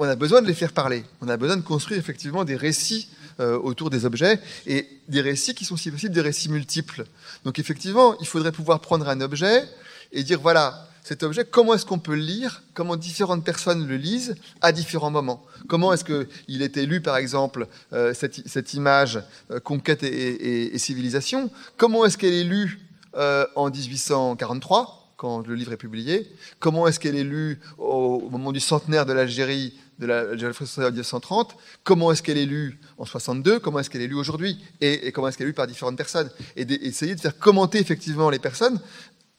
[0.00, 1.04] On a besoin de les faire parler.
[1.20, 5.54] On a besoin de construire effectivement des récits euh, autour des objets et des récits
[5.54, 7.04] qui sont, si possible, des récits multiples.
[7.44, 9.62] Donc, effectivement, il faudrait pouvoir prendre un objet
[10.10, 13.96] et dire voilà, cet objet, comment est-ce qu'on peut le lire, comment différentes personnes le
[13.96, 15.44] lisent à différents moments?
[15.68, 21.50] Comment est-ce qu'il était lu, par exemple, euh, cette, image euh, Conquête et, civilisation?
[21.76, 22.80] Comment est-ce qu'elle est lue
[23.16, 26.26] euh, en 1843, quand le livre est publié?
[26.58, 30.90] Comment est-ce qu'elle est lue au, moment du centenaire de l'Algérie de l'Algérie française en
[30.90, 35.12] 1930, comment est-ce qu'elle est lue en 62, comment est-ce qu'elle est lue aujourd'hui, et,
[35.12, 38.40] comment est-ce qu'elle est lue par différentes personnes, et d'essayer de faire commenter effectivement les
[38.40, 38.80] personnes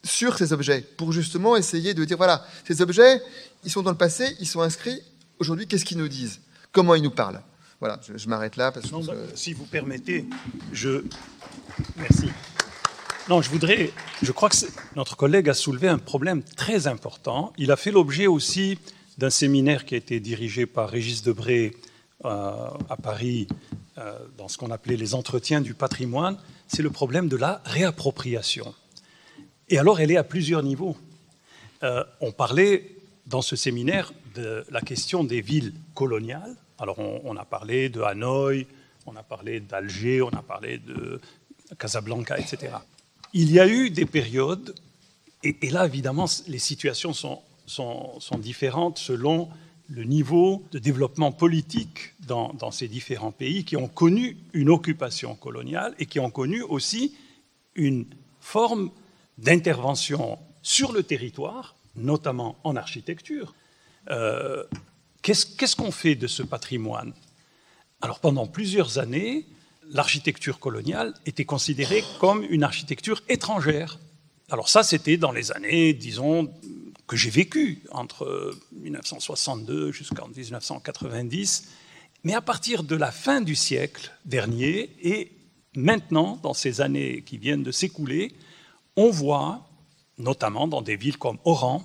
[0.05, 3.21] sur ces objets pour justement essayer de dire voilà, ces objets,
[3.63, 5.01] ils sont dans le passé, ils sont inscrits.
[5.39, 6.39] Aujourd'hui, qu'est-ce qu'ils nous disent?
[6.71, 7.41] Comment ils nous parlent?
[7.79, 9.05] Voilà, je, m'arrête là parce que.
[9.05, 10.25] Bah, si vous permettez,
[10.71, 11.03] je.
[11.97, 12.29] Merci.
[13.27, 13.91] Non, je voudrais.
[14.21, 14.55] Je crois que
[14.95, 17.51] notre collègue a soulevé un problème très important.
[17.57, 18.77] Il a fait l'objet aussi
[19.17, 21.75] d'un séminaire qui a été dirigé par Régis Debré
[22.23, 23.47] euh, à Paris
[23.97, 26.37] euh, dans ce qu'on appelait les entretiens du patrimoine.
[26.67, 28.73] C'est le problème de la réappropriation.
[29.69, 30.95] Et alors, elle est à plusieurs niveaux.
[31.83, 32.95] Euh, on parlait
[33.25, 36.55] dans ce séminaire de la question des villes coloniales.
[36.77, 38.67] Alors, on, a parlé de Hanoï,
[39.05, 41.19] on a parlé d'Alger, on a parlé de
[41.79, 42.73] Casablanca, etc.
[43.33, 44.75] Il y a eu des périodes,
[45.43, 49.49] et, là, évidemment, les situations sont, sont, sont, différentes selon
[49.87, 55.35] le niveau de développement politique dans, dans ces différents pays qui ont connu une occupation
[55.35, 57.15] coloniale et qui ont connu aussi
[57.75, 58.05] une
[58.39, 58.89] forme
[59.37, 63.53] d'intervention sur le territoire, notamment en architecture.
[64.09, 64.63] Euh,
[65.21, 67.13] qu'est-ce qu'on fait de ce patrimoine?
[68.01, 69.45] Alors pendant plusieurs années,
[69.89, 73.99] l'architecture coloniale était considérée comme une architecture étrangère.
[74.49, 76.51] Alors ça, c'était dans les années, disons,
[77.07, 81.67] que j'ai vécues, entre 1962 jusqu'en 1990.
[82.23, 85.31] Mais à partir de la fin du siècle dernier et
[85.75, 88.33] maintenant, dans ces années qui viennent de s'écouler,
[88.95, 89.67] on voit,
[90.17, 91.83] notamment dans des villes comme Oran,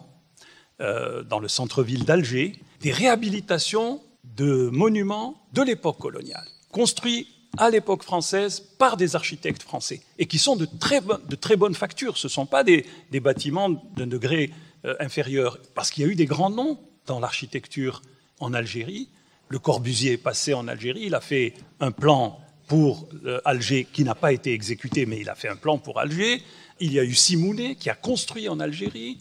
[0.81, 8.03] euh, dans le centre-ville d'Alger, des réhabilitations de monuments de l'époque coloniale, construits à l'époque
[8.03, 12.17] française par des architectes français et qui sont de très, de très bonne facture.
[12.17, 12.87] Ce ne sont pas des,
[13.21, 14.53] bâtiments d'un degré
[14.85, 18.03] euh, inférieur, parce qu'il y a eu des grands noms dans l'architecture
[18.39, 19.09] en Algérie.
[19.49, 22.39] Le Corbusier est passé en Algérie, il a fait un plan
[22.69, 25.99] pour euh, Alger qui n'a pas été exécuté, mais il a fait un plan pour
[25.99, 26.41] Alger.
[26.81, 29.19] Il y a eu Simounet qui a construit en Algérie.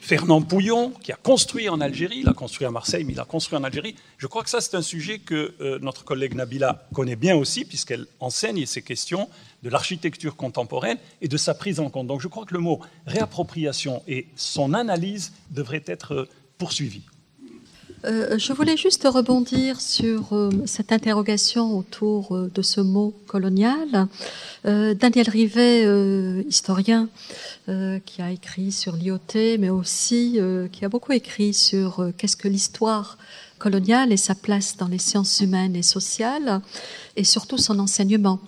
[0.00, 3.24] Fernand Pouillon, qui a construit en Algérie, il a construit à Marseille, mais il a
[3.24, 3.96] construit en Algérie.
[4.16, 7.64] Je crois que ça, c'est un sujet que euh, notre collègue Nabila connaît bien aussi,
[7.64, 9.28] puisqu'elle enseigne ces questions
[9.64, 12.06] de l'architecture contemporaine et de sa prise en compte.
[12.06, 17.02] Donc je crois que le mot réappropriation et son analyse devraient être euh, poursuivis.
[18.04, 24.06] Euh, je voulais juste rebondir sur euh, cette interrogation autour euh, de ce mot colonial.
[24.64, 25.84] Daniel Rivet,
[26.46, 27.08] historien,
[28.04, 30.38] qui a écrit sur l'IoT, mais aussi
[30.72, 33.16] qui a beaucoup écrit sur qu'est-ce que l'histoire
[33.58, 36.60] coloniale et sa place dans les sciences humaines et sociales,
[37.16, 38.40] et surtout son enseignement.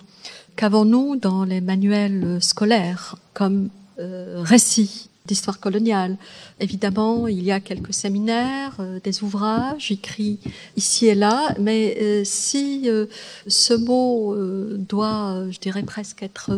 [0.57, 6.17] Qu'avons-nous dans les manuels scolaires comme récit d'histoire coloniale.
[6.59, 10.39] Évidemment, il y a quelques séminaires, euh, des ouvrages écrits
[10.77, 13.05] ici et là, mais euh, si euh,
[13.47, 14.35] ce mot
[14.77, 16.51] doit, je dirais presque être,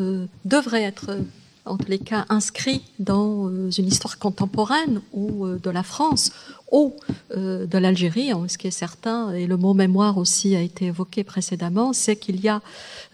[0.46, 1.18] devrait être
[1.66, 6.32] en tous les cas inscrit dans une histoire contemporaine ou de la France
[6.74, 8.32] euh, de l'Algérie.
[8.48, 12.42] Ce qui est certain, et le mot mémoire aussi a été évoqué précédemment, c'est qu'il
[12.42, 12.62] y a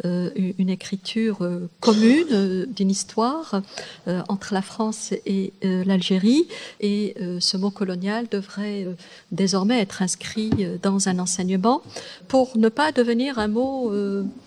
[0.05, 3.61] euh, une écriture euh, commune d'une histoire
[4.29, 6.47] entre la France et l'Algérie,
[6.79, 8.87] et ce mot colonial devrait
[9.31, 10.51] désormais être inscrit
[10.81, 11.81] dans un enseignement
[12.27, 13.91] pour ne pas devenir un mot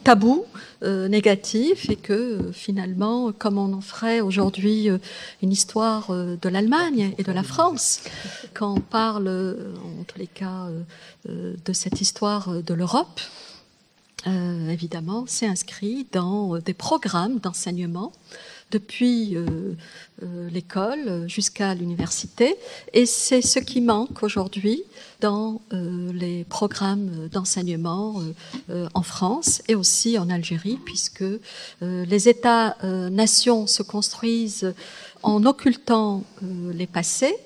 [0.05, 0.45] tabou,
[0.83, 4.89] négatif, et que finalement, comme on en ferait aujourd'hui
[5.43, 8.01] une histoire de l'Allemagne et de la France,
[8.55, 10.83] quand on parle parle, euh, en tous les cas, euh,
[11.29, 13.21] euh, de cette histoire de l'Europe,
[14.69, 18.13] évidemment, c'est inscrit dans des programmes d'enseignement
[18.71, 19.37] depuis
[20.57, 22.55] l'école jusqu'à l'université.
[22.93, 24.85] Et c'est ce qui manque aujourd'hui
[25.21, 28.23] dans les programmes d'enseignement
[28.95, 31.25] en France et aussi en Algérie, puisque
[31.81, 34.73] les États-nations se construisent
[35.25, 37.37] en occultant les passés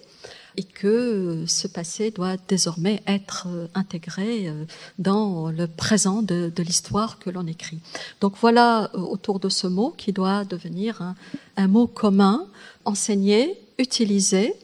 [0.57, 4.65] et que euh, ce passé doit désormais être euh, intégré euh,
[4.99, 7.79] dans le présent de, l'histoire que l'on écrit.
[8.21, 11.15] Donc voilà autour de ce mot qui doit devenir
[11.57, 12.47] un, mot commun,
[12.85, 14.55] enseigné, utilisé.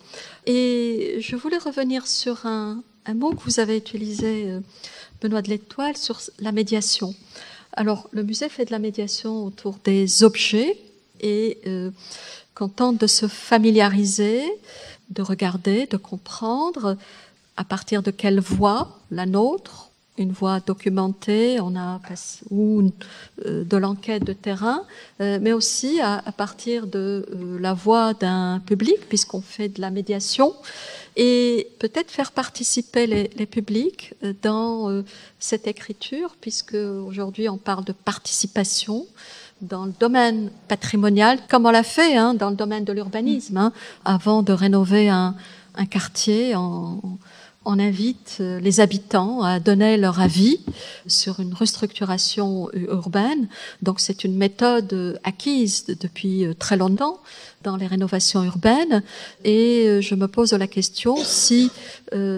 [0.47, 2.82] Et je voulais revenir sur un,
[3.14, 4.59] mot que vous avez utilisé,
[5.20, 7.14] Benoît de l'Étoile, sur la médiation.
[7.74, 10.78] Alors, le musée fait de la médiation autour des objets
[11.20, 11.59] et
[12.55, 14.43] qu'on tente de se familiariser
[15.11, 16.96] de regarder, de comprendre
[17.57, 22.00] à partir de quelle voie, la nôtre, une voie documentée, on a
[22.50, 22.90] ou
[23.46, 24.84] euh, de l'enquête de terrain,
[25.20, 29.90] euh, mais aussi à, partir de euh, la voix d'un public, puisqu'on fait de la
[29.90, 30.55] médiation,
[31.16, 35.03] et peut-être faire participer les, les publics dans
[35.38, 39.07] cette écriture, puisque aujourd'hui on parle de participation
[39.62, 43.56] dans le domaine patrimonial, comme on l'a fait hein, dans le domaine de l'urbanisme.
[43.56, 43.72] Hein,
[44.04, 45.34] avant de rénover un,
[45.76, 47.00] un quartier, on,
[47.64, 50.58] on, invite euh, les habitants à donner leur avis
[51.06, 53.48] sur une restructuration urbaine.
[53.82, 57.20] Donc c'est une méthode acquise depuis euh, très longtemps
[57.62, 59.04] dans les rénovations urbaines.
[59.44, 61.70] Et euh, je me pose la question si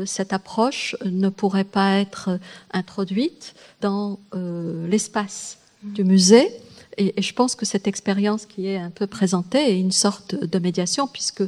[0.04, 2.38] cette approche ne pourrait pas être
[2.72, 4.20] introduite dans
[4.88, 6.48] l'espace du musée
[6.98, 10.58] et, je pense que cette expérience qui est un peu présentée est une sorte de
[10.58, 11.42] médiation, puisque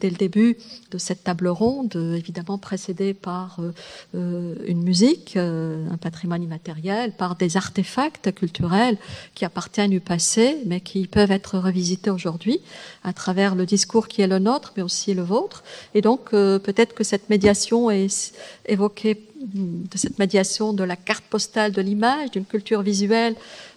[0.00, 0.56] dès le début
[0.90, 3.72] de cette table ronde, évidemment précédée par euh,
[4.14, 8.98] euh, une musique, euh, un patrimoine immatériel, par des artefacts culturels
[9.34, 12.60] qui appartiennent du passé, mais qui peuvent être revisités aujourd'hui
[13.04, 15.62] à travers le discours qui est le nôtre, mais aussi le vôtre.
[15.94, 18.32] Et donc, peut-être que cette médiation est
[18.66, 23.34] évoquée de cette médiation de la carte postale de l'image, d'une culture visuelle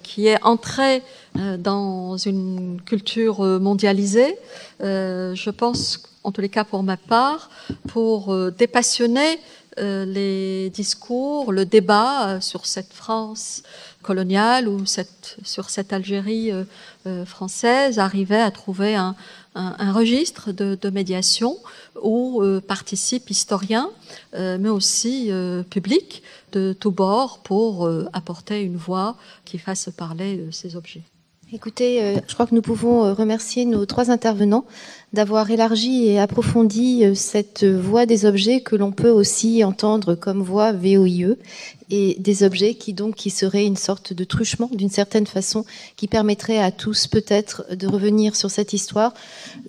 [0.10, 1.04] qui est entrée
[1.38, 4.36] euh, dans une culture euh, mondialisée.
[4.82, 7.52] Euh, je pense, en tous les cas pour ma part,
[7.88, 9.40] pour dépassionner
[9.78, 13.64] les discours, le débat sur cette France
[14.02, 16.52] coloniale ou sur cette Algérie
[17.26, 19.16] française, arriver à trouver un,
[19.56, 21.58] un, registre de, médiation
[22.02, 23.90] où participent historiens,
[24.34, 25.32] mais aussi
[25.70, 31.04] publics de tous bords pour apporter une voix qui fasse parler ces objets.
[31.52, 34.66] Écoutez, euh, je crois que nous pouvons euh, remercier nos trois intervenants
[35.12, 40.42] d'avoir élargi et approfondi euh, cette voix des objets que l'on peut aussi entendre comme
[40.42, 41.36] voix VOIE
[41.90, 45.66] et des objets qui donc qui seraient une sorte de truchement d'une certaine façon
[45.96, 49.14] qui permettrait à tous peut-être de revenir sur cette histoire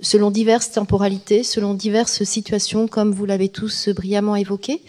[0.03, 4.83] selon diverses temporalités, selon diverses situations comme vous l'avez tous brillamment évoqué.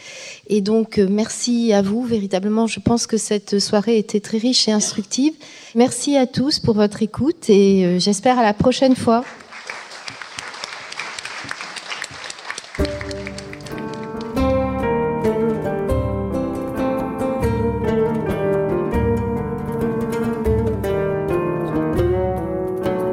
[0.48, 4.72] Et donc merci à vous véritablement, je pense que cette soirée était très riche et
[4.74, 5.34] instructive.
[5.76, 9.24] Merci à tous pour votre écoute et euh, j'espère à la prochaine fois.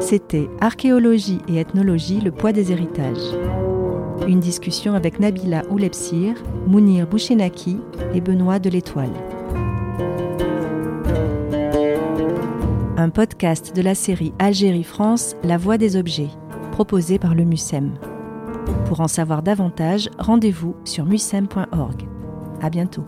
[0.09, 3.37] C'était Archéologie et ethnologie, le poids des héritages.
[4.27, 6.35] Une discussion avec Nabila Oulepsir,
[6.67, 7.77] Mounir Bouchenaki
[8.15, 9.13] et Benoît de l'Étoile.
[12.97, 16.31] un podcast de la série Algérie-France, La Voix des objets,
[16.73, 17.93] proposé par le MUSEM.
[18.87, 22.09] Pour en savoir davantage, rendez-vous sur musem.org.
[22.63, 23.05] À bientôt.